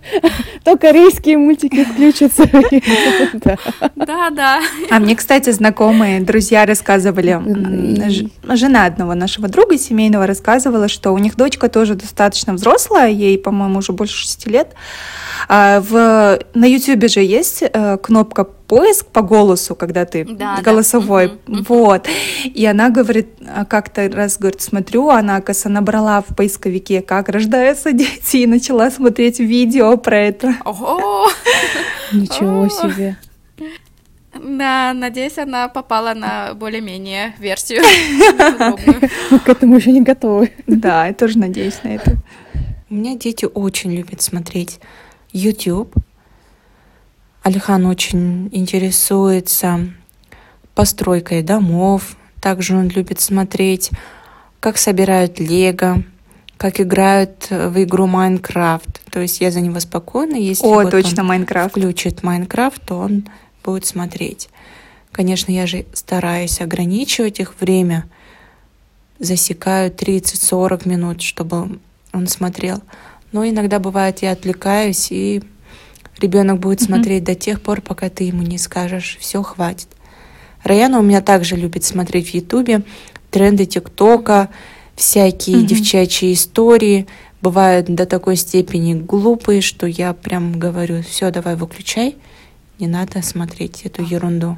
то 0.65 0.77
корейские 0.77 1.39
мультики 1.39 1.85
включатся. 1.85 2.49
Да, 3.97 4.31
да. 4.31 4.61
А 4.91 4.99
мне, 4.99 5.15
кстати, 5.17 5.51
знакомые 5.51 6.21
друзья 6.21 6.67
рассказывали, 6.67 7.41
жена 8.55 8.87
одного 8.87 9.15
нашего 9.15 9.49
друга 9.49 9.79
семейного 9.79 10.27
рассказывала, 10.27 10.89
что 10.89 11.13
у 11.13 11.19
них 11.19 11.37
дочка 11.37 11.69
тоже 11.69 11.95
достаточно 11.95 12.55
взрослая, 12.55 13.09
ей, 13.09 13.39
по-моему, 13.39 13.79
уже 13.79 13.93
больше 13.93 14.17
шести 14.17 14.51
лет. 14.51 14.75
А 15.49 15.81
в, 15.81 16.41
на 16.55 16.65
YouTube 16.65 17.09
же 17.09 17.21
есть 17.21 17.63
э, 17.63 17.99
кнопка 18.03 18.47
поиск 18.73 19.07
по 19.09 19.21
голосу, 19.21 19.75
когда 19.75 20.07
ты 20.07 20.25
да, 20.25 20.59
голосовой. 20.63 21.33
Да. 21.47 21.59
Вот. 21.69 22.09
И 22.43 22.65
она 22.65 22.89
говорит, 22.89 23.27
а 23.47 23.67
как-то 23.67 24.09
раз, 24.09 24.39
говорит, 24.39 24.63
смотрю, 24.63 25.11
она, 25.11 25.37
оказывается, 25.37 25.69
набрала 25.69 26.23
в 26.23 26.35
поисковике, 26.35 27.03
как 27.03 27.29
рождаются 27.29 27.93
дети, 27.93 28.39
и 28.39 28.47
начала 28.47 28.91
смотреть 28.91 29.41
видео 29.41 29.99
про 29.99 30.19
это. 30.21 30.55
Ого! 30.65 31.29
Ничего 32.13 32.67
себе. 32.71 33.19
Да, 34.43 34.95
надеюсь, 34.95 35.37
она 35.37 35.69
попала 35.69 36.15
на 36.15 36.55
более-менее 36.55 37.35
версию. 37.39 37.83
Мы 39.31 39.39
к 39.45 39.49
этому 39.51 39.77
еще 39.77 39.93
не 39.93 40.01
готовы. 40.01 40.51
Да, 40.67 41.09
я 41.09 41.13
тоже 41.13 41.37
надеюсь 41.37 41.79
на 41.83 41.89
это. 41.89 42.17
У 42.89 42.95
меня 42.95 43.17
дети 43.17 43.47
очень 43.53 43.93
любят 43.93 44.23
смотреть 44.23 44.81
YouTube, 45.35 45.95
Алихан 47.43 47.87
очень 47.87 48.49
интересуется 48.53 49.89
постройкой 50.75 51.43
домов. 51.43 52.17
Также 52.41 52.77
он 52.77 52.89
любит 52.89 53.21
смотреть, 53.21 53.91
как 54.61 54.79
собирают 54.79 55.41
лего, 55.41 56.05
как 56.57 56.81
играют 56.81 57.49
в 57.51 57.83
игру 57.83 58.07
Майнкрафт. 58.07 59.03
То 59.11 59.21
есть 59.21 59.41
я 59.41 59.51
за 59.51 59.61
него 59.61 59.81
спокойна. 59.81 60.37
Если 60.37 60.65
О, 60.65 60.75
вот 60.75 60.91
точно, 60.91 61.25
Майнкрафт. 61.25 61.71
включит 61.71 62.23
Майнкрафт, 62.23 62.81
то 62.87 62.99
он 62.99 63.29
будет 63.65 63.87
смотреть. 63.87 64.49
Конечно, 65.11 65.51
я 65.51 65.67
же 65.67 65.85
стараюсь 65.93 66.61
ограничивать 66.61 67.41
их 67.41 67.61
время. 67.61 68.09
Засекаю 69.19 69.91
30-40 69.91 70.89
минут, 70.89 71.23
чтобы 71.23 71.81
он 72.13 72.27
смотрел. 72.29 72.83
Но 73.33 73.47
иногда 73.47 73.79
бывает, 73.79 74.23
я 74.23 74.33
отвлекаюсь 74.33 75.09
и 75.11 75.43
Ребенок 76.19 76.61
будет 76.61 76.81
mm-hmm. 76.81 76.87
смотреть 76.87 77.25
до 77.25 77.35
тех 77.35 77.61
пор, 77.61 77.81
пока 77.81 78.09
ты 78.09 78.25
ему 78.25 78.43
не 78.43 78.59
скажешь, 78.59 79.17
все, 79.21 79.43
хватит. 79.43 79.89
Раяна 80.63 81.01
у 81.01 81.03
меня 81.03 81.21
также 81.21 81.57
любит 81.57 81.85
смотреть 81.85 82.31
в 82.31 82.35
Ютубе 82.35 82.83
тренды 83.31 83.67
ТикТока, 83.67 84.51
всякие 84.95 85.57
mm-hmm. 85.57 85.67
девчачьи 85.67 86.33
истории. 86.33 87.09
Бывают 87.41 87.87
до 87.87 88.07
такой 88.07 88.37
степени 88.37 88.95
глупые, 88.95 89.63
что 89.63 89.87
я 89.87 90.13
прям 90.13 90.59
говорю, 90.59 91.03
все, 91.03 91.31
давай 91.33 91.57
выключай, 91.57 92.17
не 92.79 92.87
надо 92.87 93.21
смотреть 93.23 93.83
эту 93.83 94.05
ерунду. 94.05 94.57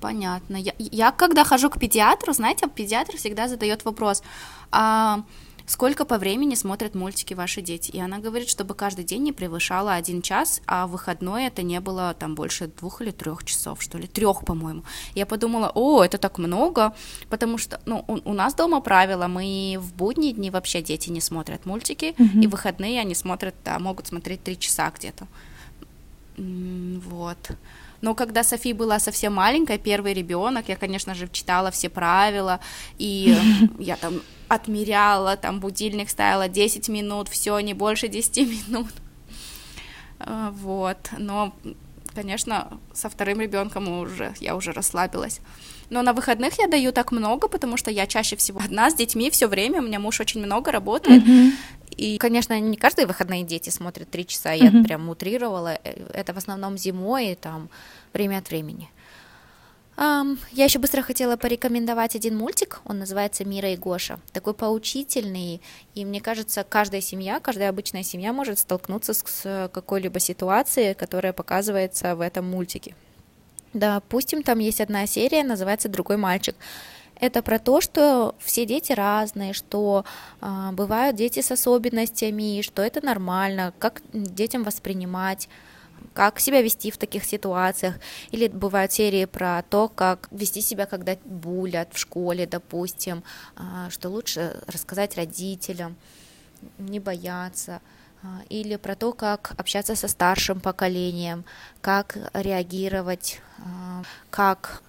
Понятно. 0.00 0.56
Я, 0.56 0.74
я 0.78 1.10
когда 1.10 1.44
хожу 1.44 1.70
к 1.70 1.80
педиатру, 1.80 2.32
знаете, 2.34 2.68
педиатр 2.68 3.16
всегда 3.16 3.48
задает 3.48 3.84
вопрос, 3.86 4.22
а 4.70 5.22
сколько 5.66 6.04
по 6.04 6.18
времени 6.18 6.54
смотрят 6.54 6.94
мультики 6.94 7.34
ваши 7.34 7.62
дети. 7.62 7.90
И 7.90 8.00
она 8.00 8.18
говорит, 8.18 8.48
чтобы 8.48 8.74
каждый 8.74 9.04
день 9.04 9.22
не 9.22 9.32
превышало 9.32 9.94
один 9.94 10.22
час, 10.22 10.60
а 10.66 10.86
выходной 10.86 11.46
это 11.46 11.62
не 11.62 11.80
было 11.80 12.14
там 12.18 12.34
больше 12.34 12.68
двух 12.68 13.00
или 13.00 13.10
трех 13.10 13.44
часов, 13.44 13.82
что 13.82 13.98
ли, 13.98 14.06
трех, 14.06 14.44
по-моему. 14.44 14.82
Я 15.14 15.26
подумала, 15.26 15.70
о, 15.74 16.02
это 16.04 16.18
так 16.18 16.38
много, 16.38 16.94
потому 17.28 17.58
что, 17.58 17.80
ну, 17.86 18.04
у, 18.08 18.30
у 18.30 18.32
нас 18.32 18.54
дома 18.54 18.80
правило, 18.80 19.26
мы 19.26 19.76
в 19.78 19.94
будние 19.94 20.32
дни 20.32 20.50
вообще 20.50 20.82
дети 20.82 21.10
не 21.10 21.20
смотрят 21.20 21.66
мультики, 21.66 22.14
mm-hmm. 22.16 22.42
и 22.42 22.46
выходные 22.46 23.00
они 23.00 23.14
смотрят, 23.14 23.54
да, 23.64 23.78
могут 23.78 24.06
смотреть 24.06 24.42
три 24.42 24.58
часа 24.58 24.92
где-то. 24.96 25.26
Вот. 26.36 27.38
Но 28.00 28.14
когда 28.14 28.44
Софи 28.44 28.72
была 28.72 28.98
совсем 28.98 29.34
маленькая, 29.34 29.78
первый 29.78 30.14
ребенок, 30.14 30.68
я, 30.68 30.76
конечно 30.76 31.14
же, 31.14 31.28
читала 31.28 31.70
все 31.70 31.88
правила, 31.88 32.60
и 32.98 33.36
я 33.78 33.96
там 33.96 34.20
отмеряла, 34.48 35.36
там 35.36 35.60
будильник 35.60 36.10
ставила 36.10 36.48
10 36.48 36.88
минут, 36.88 37.28
все, 37.28 37.58
не 37.60 37.74
больше 37.74 38.08
10 38.08 38.68
минут. 38.68 38.92
А, 40.18 40.50
вот, 40.52 40.98
но, 41.18 41.54
конечно, 42.14 42.78
со 42.92 43.08
вторым 43.08 43.40
ребенком 43.40 43.88
уже 43.88 44.34
я 44.40 44.56
уже 44.56 44.72
расслабилась. 44.72 45.40
Но 45.90 46.02
на 46.02 46.12
выходных 46.12 46.58
я 46.58 46.66
даю 46.66 46.92
так 46.92 47.12
много, 47.12 47.48
потому 47.48 47.76
что 47.76 47.90
я 47.90 48.06
чаще 48.06 48.36
всего 48.36 48.60
одна 48.64 48.90
с 48.90 48.94
детьми 48.94 49.30
все 49.30 49.46
время, 49.46 49.80
у 49.80 49.84
меня 49.84 49.98
муж 49.98 50.20
очень 50.20 50.42
много 50.42 50.72
работает. 50.72 51.22
Mm-hmm. 51.22 51.52
И, 51.90 52.18
конечно, 52.18 52.58
не 52.58 52.76
каждые 52.76 53.06
выходные 53.06 53.44
дети 53.44 53.70
смотрят 53.70 54.10
три 54.10 54.26
часа, 54.26 54.52
я 54.52 54.68
mm-hmm. 54.68 54.84
прям 54.84 55.08
утрировала. 55.08 55.78
Э, 55.84 56.06
это 56.12 56.34
в 56.34 56.38
основном 56.38 56.76
зимой 56.76 57.32
и 57.32 57.34
там 57.34 57.68
время 58.12 58.38
от 58.38 58.48
времени. 58.48 58.90
Um, 59.96 60.38
я 60.50 60.64
еще 60.64 60.80
быстро 60.80 61.02
хотела 61.02 61.36
порекомендовать 61.36 62.16
один 62.16 62.36
мультик, 62.36 62.80
он 62.84 62.98
называется 62.98 63.44
«Мира 63.44 63.70
и 63.70 63.76
Гоша». 63.76 64.18
Такой 64.32 64.52
поучительный, 64.52 65.60
и 65.94 66.04
мне 66.04 66.20
кажется, 66.20 66.66
каждая 66.68 67.00
семья, 67.00 67.38
каждая 67.38 67.68
обычная 67.68 68.02
семья 68.02 68.32
может 68.32 68.58
столкнуться 68.58 69.14
с 69.14 69.68
какой-либо 69.72 70.18
ситуацией, 70.18 70.94
которая 70.94 71.32
показывается 71.32 72.16
в 72.16 72.22
этом 72.22 72.50
мультике. 72.50 72.96
Допустим, 73.72 74.42
там 74.42 74.58
есть 74.58 74.80
одна 74.80 75.06
серия, 75.06 75.44
называется 75.44 75.88
«Другой 75.88 76.16
мальчик». 76.16 76.56
Это 77.20 77.42
про 77.42 77.58
то, 77.58 77.80
что 77.80 78.34
все 78.38 78.66
дети 78.66 78.92
разные, 78.92 79.52
что 79.52 80.04
э, 80.40 80.70
бывают 80.72 81.16
дети 81.16 81.40
с 81.40 81.50
особенностями, 81.50 82.62
что 82.62 82.82
это 82.82 83.04
нормально, 83.04 83.72
как 83.78 84.02
детям 84.12 84.64
воспринимать, 84.64 85.48
как 86.12 86.40
себя 86.40 86.60
вести 86.60 86.90
в 86.90 86.96
таких 86.96 87.24
ситуациях. 87.24 87.94
Или 88.30 88.48
бывают 88.48 88.92
серии 88.92 89.26
про 89.26 89.62
то, 89.62 89.88
как 89.88 90.28
вести 90.32 90.60
себя, 90.60 90.86
когда 90.86 91.16
булят 91.24 91.88
в 91.92 91.98
школе, 91.98 92.46
допустим, 92.46 93.22
э, 93.56 93.90
что 93.90 94.08
лучше 94.08 94.60
рассказать 94.66 95.16
родителям, 95.16 95.96
не 96.78 96.98
бояться. 96.98 97.80
А, 98.22 98.40
или 98.48 98.76
про 98.76 98.96
то, 98.96 99.12
как 99.12 99.52
общаться 99.58 99.94
со 99.94 100.08
старшим 100.08 100.58
поколением, 100.58 101.44
как 101.82 102.16
реагировать, 102.32 103.40
как 104.30 104.82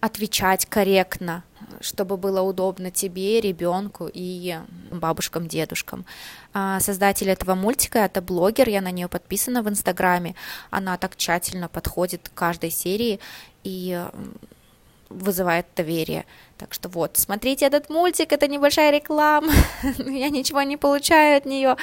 отвечать 0.00 0.66
корректно, 0.66 1.44
чтобы 1.80 2.16
было 2.16 2.40
удобно 2.42 2.90
тебе, 2.90 3.40
ребенку 3.40 4.10
и 4.12 4.58
бабушкам, 4.90 5.46
дедушкам. 5.46 6.04
А, 6.52 6.80
создатель 6.80 7.28
этого 7.28 7.54
мультика 7.54 7.98
это 8.00 8.22
блогер, 8.22 8.68
я 8.68 8.80
на 8.80 8.90
нее 8.90 9.08
подписана 9.08 9.62
в 9.62 9.68
Инстаграме. 9.68 10.34
Она 10.70 10.96
так 10.96 11.16
тщательно 11.16 11.68
подходит 11.68 12.28
к 12.28 12.34
каждой 12.34 12.70
серии 12.70 13.20
и 13.62 14.04
вызывает 15.10 15.66
доверие. 15.76 16.24
Так 16.56 16.72
что 16.72 16.88
вот, 16.88 17.16
смотрите 17.16 17.66
этот 17.66 17.90
мультик, 17.90 18.32
это 18.32 18.46
небольшая 18.46 18.92
реклама, 18.92 19.52
я 19.98 20.30
ничего 20.30 20.62
не 20.62 20.76
получаю 20.76 21.38
от 21.38 21.44
нее. 21.46 21.76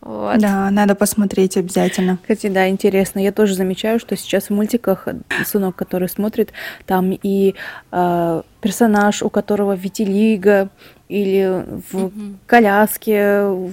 Вот. 0.00 0.38
Да, 0.38 0.70
надо 0.70 0.94
посмотреть 0.94 1.56
обязательно. 1.56 2.18
Кстати, 2.22 2.48
да, 2.48 2.68
интересно. 2.68 3.18
Я 3.18 3.32
тоже 3.32 3.54
замечаю, 3.54 3.98
что 3.98 4.16
сейчас 4.16 4.44
в 4.44 4.50
мультиках 4.50 5.08
сынок, 5.44 5.74
который 5.74 6.08
смотрит, 6.08 6.52
там 6.86 7.10
и 7.10 7.54
э, 7.90 8.42
персонаж, 8.60 9.22
у 9.22 9.30
которого 9.30 9.74
витилиго, 9.74 10.68
или 11.08 11.64
в 11.90 11.94
mm 11.94 12.36
коляске 12.46 13.70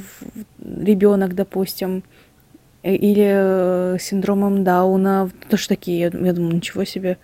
ребенок, 0.60 1.36
допустим, 1.36 2.04
э, 2.82 2.96
или 2.96 3.28
э, 3.28 3.98
синдромом 4.00 4.64
Дауна, 4.64 5.30
тоже 5.50 5.68
такие, 5.68 6.00
я, 6.00 6.06
я 6.06 6.34
думаю, 6.34 6.56
ничего 6.56 6.86
себе. 6.86 7.18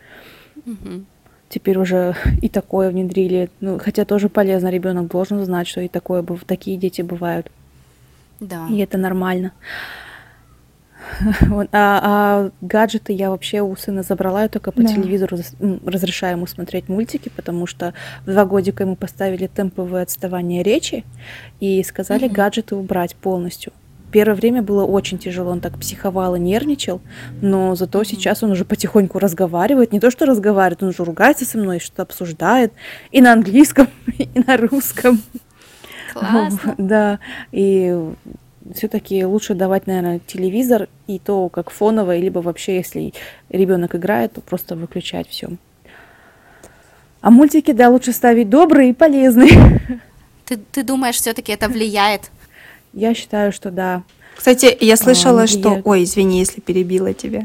mm 0.65 1.05
Теперь 1.49 1.77
уже 1.77 2.15
и 2.41 2.47
такое 2.47 2.91
внедрили. 2.91 3.49
Ну, 3.59 3.77
хотя 3.77 4.05
тоже 4.05 4.29
полезно, 4.29 4.69
ребенок 4.69 5.09
должен 5.09 5.43
знать, 5.43 5.67
что 5.67 5.81
и 5.81 5.89
такое, 5.89 6.23
такие 6.45 6.77
дети 6.77 7.01
бывают. 7.01 7.51
Да. 8.41 8.67
И 8.69 8.77
это 8.79 8.97
нормально. 8.97 9.53
А, 11.71 11.99
а 12.03 12.51
гаджеты 12.61 13.13
я 13.13 13.31
вообще 13.31 13.61
у 13.61 13.75
сына 13.75 14.03
забрала, 14.03 14.43
я 14.43 14.49
только 14.49 14.71
по 14.71 14.81
да. 14.81 14.87
телевизору 14.87 15.37
разрешаю 15.85 16.37
ему 16.37 16.47
смотреть 16.47 16.89
мультики, 16.89 17.31
потому 17.35 17.65
что 17.65 17.93
в 18.25 18.31
два 18.31 18.45
годика 18.45 18.83
ему 18.83 18.95
поставили 18.95 19.47
темповое 19.47 20.03
отставание 20.03 20.63
речи 20.63 21.03
и 21.59 21.83
сказали 21.83 22.27
угу. 22.27 22.35
гаджеты 22.35 22.75
убрать 22.75 23.15
полностью. 23.15 23.73
Первое 24.11 24.35
время 24.35 24.61
было 24.61 24.83
очень 24.83 25.17
тяжело, 25.17 25.51
он 25.51 25.61
так 25.61 25.79
психовал 25.79 26.35
и 26.35 26.39
нервничал, 26.39 27.01
но 27.41 27.75
зато 27.75 28.01
mm 28.01 28.05
сейчас 28.05 28.43
он 28.43 28.51
уже 28.51 28.65
потихоньку 28.65 29.19
разговаривает. 29.19 29.93
Не 29.93 29.99
то, 29.99 30.11
что 30.11 30.25
разговаривает, 30.25 30.83
он 30.83 30.89
уже 30.89 31.03
ругается 31.03 31.45
со 31.45 31.57
мной, 31.57 31.79
что-то 31.79 32.03
обсуждает 32.03 32.73
и 33.11 33.21
на 33.21 33.31
английском, 33.33 33.87
и 34.17 34.29
на 34.45 34.57
русском. 34.57 35.21
Классно. 36.11 36.75
Да, 36.77 37.19
и 37.51 37.95
все-таки 38.75 39.25
лучше 39.25 39.53
давать, 39.53 39.87
наверное, 39.87 40.19
телевизор 40.19 40.87
и 41.07 41.19
то 41.19 41.49
как 41.49 41.69
фоновое, 41.69 42.19
либо 42.19 42.39
вообще, 42.39 42.75
если 42.77 43.13
ребенок 43.49 43.95
играет, 43.95 44.33
то 44.33 44.41
просто 44.41 44.75
выключать 44.75 45.27
все. 45.27 45.49
А 47.21 47.29
мультики, 47.29 47.71
да, 47.71 47.89
лучше 47.89 48.13
ставить 48.13 48.49
добрые 48.49 48.91
и 48.91 48.93
полезные. 48.93 49.79
Ты, 50.45 50.57
ты 50.57 50.83
думаешь, 50.83 51.15
все-таки 51.15 51.53
это 51.53 51.69
влияет? 51.69 52.29
Я 52.91 53.13
считаю, 53.13 53.53
что 53.53 53.71
да. 53.71 54.03
Кстати, 54.35 54.75
я 54.81 54.97
слышала, 54.97 55.43
а, 55.43 55.47
что... 55.47 55.81
Ой, 55.85 56.03
извини, 56.03 56.39
если 56.39 56.59
перебила 56.59 57.13
тебя. 57.13 57.43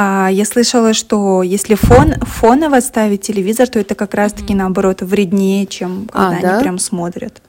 А, 0.00 0.28
я 0.30 0.44
слышала, 0.44 0.94
что 0.94 1.42
если 1.42 1.74
фон, 1.74 2.14
фоново 2.20 2.78
ставить 2.78 3.22
телевизор, 3.22 3.66
то 3.68 3.80
это 3.80 3.96
как 3.96 4.14
раз-таки 4.14 4.54
наоборот 4.54 5.02
вреднее, 5.02 5.66
чем 5.66 6.08
а, 6.12 6.30
когда 6.30 6.38
а, 6.38 6.42
да? 6.42 6.54
они 6.54 6.62
прям 6.62 6.78
смотрят. 6.78 7.42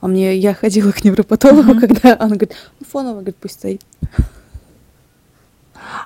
А 0.00 0.08
мне 0.08 0.36
я 0.36 0.54
ходила 0.54 0.90
к 0.90 1.04
невропатологу, 1.04 1.70
mm-hmm. 1.70 1.80
когда 1.80 2.16
она 2.18 2.34
говорит, 2.34 2.56
ну 2.80 2.86
фоново, 2.90 3.14
говорит, 3.14 3.36
пусть 3.36 3.54
стоит. 3.54 3.82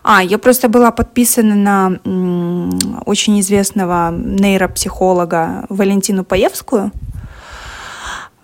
А, 0.02 0.22
я 0.22 0.36
просто 0.36 0.68
была 0.68 0.90
подписана 0.90 1.54
на 1.54 1.98
м, 2.04 3.02
очень 3.06 3.40
известного 3.40 4.10
нейропсихолога 4.10 5.64
Валентину 5.70 6.22
Паевскую. 6.22 6.92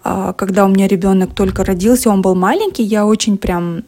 А, 0.09 0.33
когда 0.35 0.64
у 0.64 0.69
меня 0.69 0.87
ребенок 0.87 1.35
только 1.35 1.64
родился, 1.64 2.11
он 2.11 2.23
был 2.23 2.37
маленький, 2.37 2.85
я 2.85 3.07
очень 3.07 3.38
прям 3.38 3.83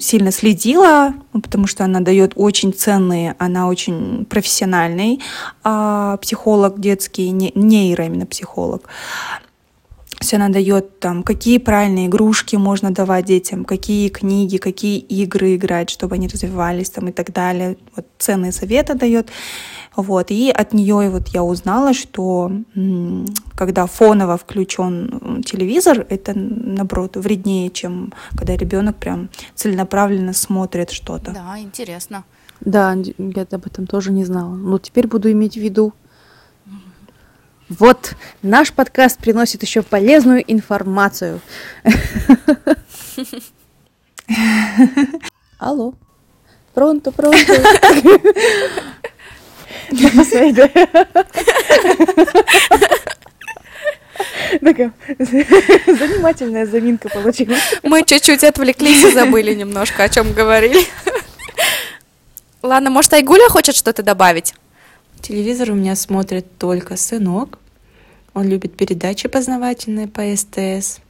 сильно 0.00 0.32
следила, 0.32 1.14
потому 1.32 1.68
что 1.68 1.84
она 1.84 2.00
дает 2.00 2.32
очень 2.34 2.72
ценные, 2.72 3.36
она 3.38 3.68
очень 3.68 4.24
профессиональный 4.24 5.20
а, 5.62 6.16
психолог 6.16 6.80
детский, 6.80 7.30
не, 7.30 7.52
нейро 7.54 8.06
именно 8.06 8.26
психолог. 8.26 8.88
Есть 10.20 10.34
она 10.34 10.48
дает 10.48 10.98
там, 10.98 11.22
какие 11.22 11.58
правильные 11.58 12.06
игрушки 12.06 12.56
можно 12.56 12.90
давать 12.90 13.26
детям, 13.26 13.64
какие 13.64 14.08
книги, 14.08 14.56
какие 14.56 14.98
игры 14.98 15.56
играть, 15.56 15.90
чтобы 15.90 16.14
они 16.14 16.26
развивались 16.26 16.90
там 16.90 17.08
и 17.08 17.12
так 17.12 17.32
далее. 17.32 17.76
Вот 17.94 18.06
ценные 18.18 18.52
советы 18.52 18.94
дает. 18.94 19.28
Вот, 19.94 20.30
и 20.30 20.50
от 20.50 20.74
нее 20.74 21.08
вот 21.10 21.28
я 21.28 21.42
узнала, 21.42 21.94
что 21.94 22.52
когда 23.54 23.86
фоново 23.86 24.36
включен 24.36 25.42
телевизор, 25.42 26.06
это 26.10 26.32
наоборот 26.34 27.16
вреднее, 27.16 27.70
чем 27.70 28.12
когда 28.36 28.56
ребенок 28.56 28.96
прям 28.96 29.30
целенаправленно 29.54 30.32
смотрит 30.32 30.90
что-то. 30.90 31.30
Да, 31.32 31.58
интересно. 31.58 32.24
Да, 32.60 32.96
я 33.18 33.46
об 33.50 33.66
этом 33.66 33.86
тоже 33.86 34.12
не 34.12 34.24
знала. 34.24 34.54
Но 34.54 34.78
теперь 34.78 35.06
буду 35.06 35.30
иметь 35.30 35.54
в 35.54 35.60
виду. 35.60 35.92
Вот, 37.68 38.14
наш 38.42 38.72
подкаст 38.72 39.18
приносит 39.18 39.62
еще 39.62 39.82
полезную 39.82 40.44
информацию. 40.46 41.40
Алло. 45.58 45.94
Пронто, 46.74 47.10
пронто. 47.10 47.54
Такая 54.60 54.92
занимательная 55.86 56.66
заминка 56.66 57.08
получилась. 57.08 57.60
Мы 57.82 58.04
чуть-чуть 58.04 58.44
отвлеклись 58.44 59.02
и 59.02 59.10
забыли 59.12 59.54
немножко, 59.54 60.04
о 60.04 60.08
чем 60.08 60.32
говорили. 60.32 60.86
Ладно, 62.62 62.90
может, 62.90 63.12
Айгуля 63.12 63.48
хочет 63.48 63.74
что-то 63.74 64.02
добавить? 64.02 64.54
Телевизор 65.20 65.70
у 65.70 65.74
меня 65.74 65.96
смотрит 65.96 66.46
только 66.58 66.96
сынок. 66.96 67.58
Он 68.34 68.46
любит 68.46 68.76
передачи 68.76 69.28
познавательные 69.28 70.08
по 70.08 70.22
СТС. 70.36 71.00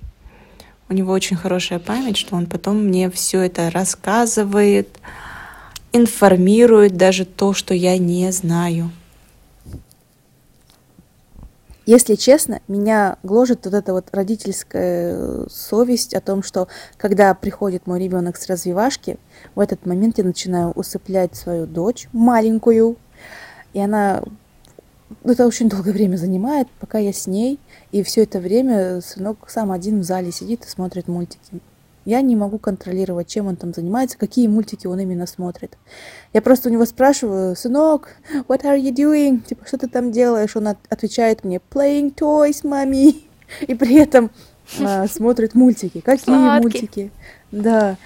У 0.88 0.94
него 0.94 1.12
очень 1.12 1.36
хорошая 1.36 1.80
память, 1.80 2.16
что 2.16 2.36
он 2.36 2.46
потом 2.46 2.84
мне 2.84 3.10
все 3.10 3.40
это 3.40 3.70
рассказывает, 3.70 4.88
информирует 5.92 6.96
даже 6.96 7.24
то, 7.24 7.52
что 7.52 7.74
я 7.74 7.98
не 7.98 8.30
знаю. 8.30 8.90
Если 11.86 12.16
честно, 12.16 12.60
меня 12.66 13.16
гложет 13.22 13.64
вот 13.64 13.74
эта 13.74 13.92
вот 13.92 14.08
родительская 14.10 15.46
совесть 15.48 16.14
о 16.14 16.20
том, 16.20 16.42
что 16.42 16.66
когда 16.96 17.32
приходит 17.32 17.86
мой 17.86 18.02
ребенок 18.02 18.36
с 18.36 18.48
развивашки, 18.48 19.18
в 19.54 19.60
этот 19.60 19.86
момент 19.86 20.18
я 20.18 20.24
начинаю 20.24 20.70
усыплять 20.72 21.36
свою 21.36 21.66
дочь 21.66 22.08
маленькую, 22.12 22.96
и 23.76 23.78
она 23.78 24.22
это 25.22 25.46
очень 25.46 25.68
долгое 25.68 25.92
время 25.92 26.16
занимает, 26.16 26.66
пока 26.80 26.96
я 26.98 27.12
с 27.12 27.26
ней, 27.26 27.58
и 27.92 28.02
все 28.02 28.22
это 28.22 28.40
время 28.40 29.02
сынок 29.02 29.36
сам 29.48 29.70
один 29.70 30.00
в 30.00 30.02
зале 30.02 30.32
сидит 30.32 30.64
и 30.64 30.68
смотрит 30.68 31.08
мультики. 31.08 31.60
Я 32.06 32.22
не 32.22 32.36
могу 32.36 32.58
контролировать, 32.58 33.28
чем 33.28 33.48
он 33.48 33.56
там 33.56 33.74
занимается, 33.74 34.16
какие 34.16 34.46
мультики 34.46 34.86
он 34.86 34.98
именно 35.00 35.26
смотрит. 35.26 35.76
Я 36.32 36.40
просто 36.40 36.70
у 36.70 36.72
него 36.72 36.86
спрашиваю, 36.86 37.54
сынок, 37.54 38.08
what 38.48 38.62
are 38.62 38.80
you 38.80 38.94
doing? 38.94 39.40
Типа, 39.46 39.66
что 39.66 39.76
ты 39.76 39.88
там 39.88 40.10
делаешь? 40.10 40.56
Он 40.56 40.68
от- 40.68 40.78
отвечает 40.88 41.44
мне, 41.44 41.60
playing 41.70 42.14
toys, 42.14 42.66
мами. 42.66 43.14
И 43.68 43.74
при 43.74 43.96
этом 43.96 44.30
а, 44.80 45.06
смотрит 45.06 45.54
мультики. 45.54 46.00
Какие 46.00 46.24
Сладкий. 46.24 46.62
мультики? 46.62 47.10
Да. 47.52 47.96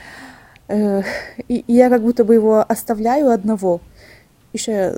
Э, 0.67 1.03
И 1.47 1.59
и 1.67 1.73
я 1.75 1.89
как 1.91 2.03
будто 2.03 2.25
бы 2.25 2.35
его 2.35 2.65
оставляю 2.67 3.31
одного. 3.31 3.81
Еще 4.53 4.97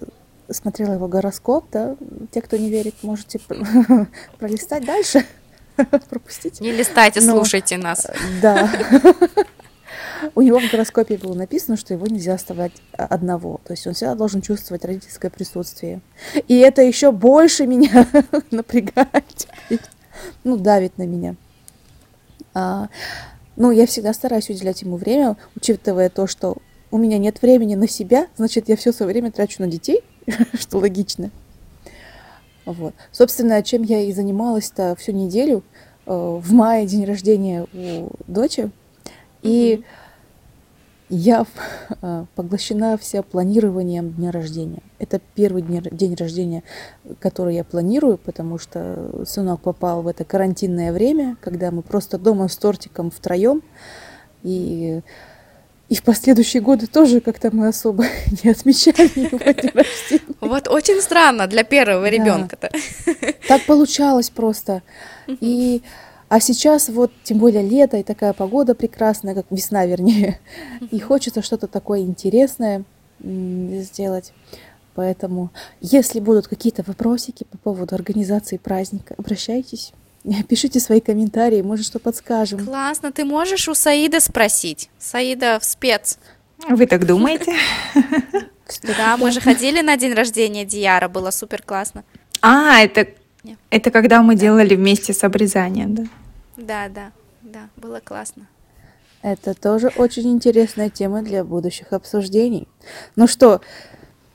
смотрела 0.52 0.94
его 0.94 1.08
гороскоп, 1.08 1.66
да. 1.72 1.96
Те, 2.30 2.40
кто 2.40 2.56
не 2.56 2.70
верит, 2.70 2.94
можете 3.02 3.38
пр- 3.38 4.08
пролистать 4.38 4.84
дальше, 4.84 5.24
пропустить. 6.10 6.60
Не 6.60 6.72
листайте, 6.72 7.20
Но- 7.20 7.36
слушайте 7.36 7.76
нас. 7.78 8.06
Да. 8.40 8.70
У 10.34 10.40
него 10.42 10.60
в 10.60 10.70
гороскопе 10.70 11.18
было 11.18 11.34
написано, 11.34 11.76
что 11.76 11.94
его 11.94 12.06
нельзя 12.06 12.34
оставлять 12.34 12.72
а, 12.96 13.06
одного. 13.06 13.60
То 13.64 13.72
есть 13.72 13.86
он 13.86 13.94
всегда 13.94 14.14
должен 14.14 14.40
чувствовать 14.40 14.84
родительское 14.84 15.30
присутствие. 15.30 16.00
И 16.46 16.58
это 16.58 16.82
еще 16.82 17.10
больше 17.10 17.66
меня 17.66 18.06
напрягает. 18.52 19.48
Ну, 20.44 20.56
давит 20.56 20.96
на 20.96 21.02
меня. 21.02 21.34
А, 22.54 22.88
ну, 23.56 23.70
я 23.70 23.86
всегда 23.86 24.12
стараюсь 24.12 24.48
уделять 24.48 24.82
ему 24.82 24.96
время, 24.96 25.36
учитывая 25.56 26.08
то, 26.08 26.26
что 26.26 26.56
у 26.90 26.98
меня 26.98 27.18
нет 27.18 27.40
времени 27.42 27.74
на 27.74 27.88
себя, 27.88 28.26
значит, 28.36 28.68
я 28.68 28.76
все 28.76 28.92
свое 28.92 29.10
время 29.10 29.32
трачу 29.32 29.62
на 29.62 29.66
детей, 29.66 30.02
что 30.54 30.78
логично. 30.78 31.30
Вот. 32.64 32.94
Собственно, 33.10 33.62
чем 33.62 33.82
я 33.82 34.00
и 34.00 34.12
занималась-то 34.12 34.94
всю 34.96 35.12
неделю. 35.12 35.62
Э, 36.06 36.40
В 36.42 36.52
мае 36.52 36.86
день 36.86 37.04
рождения 37.04 37.66
у 37.72 38.10
дочери. 38.26 38.70
И 39.42 39.82
я 41.14 41.44
э, 42.00 42.24
поглощена 42.34 42.96
вся 42.96 43.22
планированием 43.22 44.12
дня 44.12 44.30
рождения. 44.30 44.82
Это 44.98 45.20
первый 45.34 45.60
день 45.62 46.14
рождения, 46.14 46.62
который 47.20 47.56
я 47.56 47.64
планирую, 47.64 48.16
потому 48.16 48.56
что 48.56 49.22
сынок 49.26 49.60
попал 49.60 50.00
в 50.00 50.06
это 50.06 50.24
карантинное 50.24 50.90
время, 50.90 51.36
когда 51.42 51.70
мы 51.70 51.82
просто 51.82 52.18
дома 52.18 52.48
с 52.48 52.56
тортиком 52.56 53.10
втроем. 53.10 53.62
И, 54.42 55.02
и 55.92 55.94
в 55.94 56.04
последующие 56.04 56.62
годы 56.62 56.86
тоже 56.86 57.20
как-то 57.20 57.54
мы 57.54 57.68
особо 57.68 58.06
не 58.42 58.48
отмечали 58.48 59.10
его 59.14 59.36
день 59.36 59.72
рождения. 59.74 60.34
Вот 60.40 60.66
очень 60.68 61.02
странно 61.02 61.46
для 61.46 61.64
первого 61.64 62.08
ребенка-то. 62.08 62.70
Так 63.46 63.66
получалось 63.66 64.30
просто. 64.30 64.82
И, 65.28 65.82
а 66.30 66.40
сейчас 66.40 66.88
вот, 66.88 67.12
тем 67.24 67.36
более 67.36 67.62
лето, 67.62 67.98
и 67.98 68.02
такая 68.02 68.32
погода 68.32 68.74
прекрасная, 68.74 69.34
как 69.34 69.44
весна, 69.50 69.84
вернее. 69.84 70.40
И 70.90 70.98
хочется 70.98 71.42
что-то 71.42 71.66
такое 71.66 72.00
интересное 72.00 72.84
сделать. 73.20 74.32
Поэтому, 74.94 75.50
если 75.82 76.20
будут 76.20 76.48
какие-то 76.48 76.82
вопросики 76.86 77.44
по 77.44 77.58
поводу 77.58 77.94
организации 77.94 78.56
праздника, 78.56 79.14
обращайтесь. 79.18 79.92
Пишите 80.48 80.80
свои 80.80 81.00
комментарии, 81.00 81.62
может, 81.62 81.86
что 81.86 81.98
подскажем. 81.98 82.64
Классно, 82.64 83.12
ты 83.12 83.24
можешь 83.24 83.68
у 83.68 83.74
Саида 83.74 84.20
спросить. 84.20 84.90
Саида 84.98 85.58
в 85.60 85.64
спец. 85.64 86.18
Вы 86.68 86.86
так 86.86 87.06
думаете? 87.06 87.54
Да, 88.96 89.18
мы 89.18 89.30
же 89.32 89.40
ходили 89.40 89.82
на 89.82 89.98
день 89.98 90.14
рождения 90.14 90.64
Диара, 90.64 91.06
было 91.06 91.30
супер 91.30 91.60
классно. 91.62 92.04
А, 92.40 92.80
это, 92.80 93.06
это 93.68 93.90
когда 93.90 94.22
мы 94.22 94.34
делали 94.34 94.74
вместе 94.74 95.12
с 95.12 95.22
обрезанием, 95.24 95.94
да? 95.94 96.04
Да, 96.56 96.88
да, 96.88 97.12
да, 97.42 97.68
было 97.76 98.00
классно. 98.02 98.46
Это 99.20 99.52
тоже 99.52 99.92
очень 99.96 100.32
интересная 100.32 100.88
тема 100.88 101.20
для 101.20 101.44
будущих 101.44 101.92
обсуждений. 101.92 102.66
Ну 103.14 103.26
что, 103.26 103.60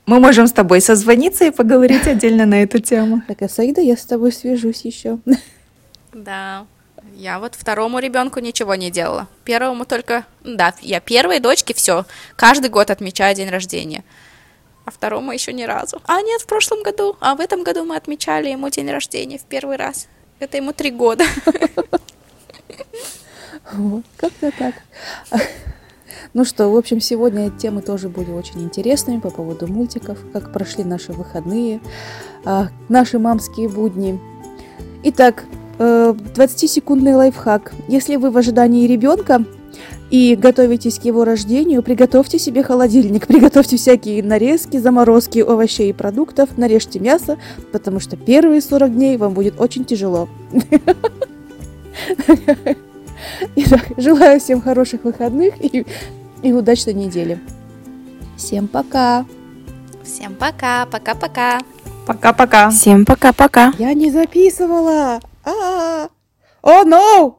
Мы 0.06 0.20
можем 0.20 0.46
с 0.46 0.52
тобой 0.52 0.80
созвониться 0.80 1.44
и 1.44 1.50
поговорить 1.50 2.06
отдельно 2.06 2.46
на 2.46 2.62
эту 2.62 2.78
тему. 2.78 3.22
так, 3.26 3.42
Асаида, 3.42 3.80
я 3.80 3.96
с 3.96 4.04
тобой 4.06 4.30
свяжусь 4.30 4.84
еще. 4.84 5.18
Да. 6.24 6.66
Я 7.14 7.38
вот 7.38 7.54
второму 7.54 8.00
ребенку 8.00 8.40
ничего 8.40 8.74
не 8.74 8.90
делала. 8.90 9.28
Первому 9.44 9.84
только... 9.84 10.24
Да, 10.42 10.74
я 10.82 11.00
первой 11.00 11.38
дочке 11.38 11.74
все. 11.74 12.04
Каждый 12.36 12.70
год 12.70 12.90
отмечаю 12.90 13.34
день 13.34 13.48
рождения. 13.48 14.04
А 14.84 14.90
второму 14.90 15.32
еще 15.32 15.52
ни 15.52 15.62
разу. 15.62 16.00
А 16.06 16.20
нет, 16.22 16.40
в 16.40 16.46
прошлом 16.46 16.82
году. 16.82 17.16
А 17.20 17.34
в 17.34 17.40
этом 17.40 17.62
году 17.62 17.84
мы 17.84 17.96
отмечали 17.96 18.48
ему 18.48 18.68
день 18.68 18.90
рождения 18.90 19.38
в 19.38 19.44
первый 19.44 19.76
раз. 19.76 20.08
Это 20.38 20.56
ему 20.56 20.72
три 20.72 20.90
года. 20.90 21.24
Вот, 23.72 24.04
как-то 24.16 24.50
так. 24.58 24.74
Ну 26.32 26.44
что, 26.44 26.68
в 26.68 26.76
общем, 26.76 27.00
сегодня 27.00 27.50
темы 27.50 27.82
тоже 27.82 28.08
были 28.08 28.30
очень 28.30 28.62
интересными 28.62 29.20
по 29.20 29.30
поводу 29.30 29.66
мультиков, 29.66 30.18
как 30.32 30.52
прошли 30.52 30.84
наши 30.84 31.12
выходные, 31.12 31.80
а, 32.44 32.68
наши 32.88 33.18
мамские 33.18 33.68
будни. 33.68 34.20
Итак, 35.04 35.44
20-секундный 35.78 37.14
лайфхак. 37.14 37.72
Если 37.88 38.16
вы 38.16 38.30
в 38.30 38.36
ожидании 38.36 38.86
ребенка 38.86 39.44
и 40.10 40.36
готовитесь 40.36 40.98
к 40.98 41.04
его 41.04 41.24
рождению, 41.24 41.82
приготовьте 41.82 42.38
себе 42.38 42.62
холодильник, 42.62 43.26
приготовьте 43.28 43.76
всякие 43.76 44.22
нарезки, 44.22 44.78
заморозки 44.78 45.40
овощей 45.40 45.90
и 45.90 45.92
продуктов, 45.92 46.56
нарежьте 46.56 46.98
мясо, 46.98 47.38
потому 47.72 48.00
что 48.00 48.16
первые 48.16 48.60
40 48.60 48.94
дней 48.94 49.16
вам 49.16 49.34
будет 49.34 49.60
очень 49.60 49.84
тяжело. 49.84 50.28
Итак, 53.56 53.82
желаю 53.96 54.40
всем 54.40 54.60
хороших 54.60 55.04
выходных 55.04 55.54
и, 55.62 55.86
и 56.42 56.52
удачной 56.52 56.94
недели. 56.94 57.38
Всем 58.36 58.68
пока! 58.68 59.26
Всем 60.04 60.34
пока, 60.34 60.86
пока-пока. 60.86 61.60
Пока-пока. 62.06 62.70
Всем 62.70 63.04
пока-пока. 63.04 63.74
Я 63.78 63.92
не 63.92 64.10
записывала! 64.10 65.20
Ah, 65.44 65.50
ah, 65.52 66.04
ah! 66.04 66.10
Oh, 66.62 66.84
não! 66.84 67.38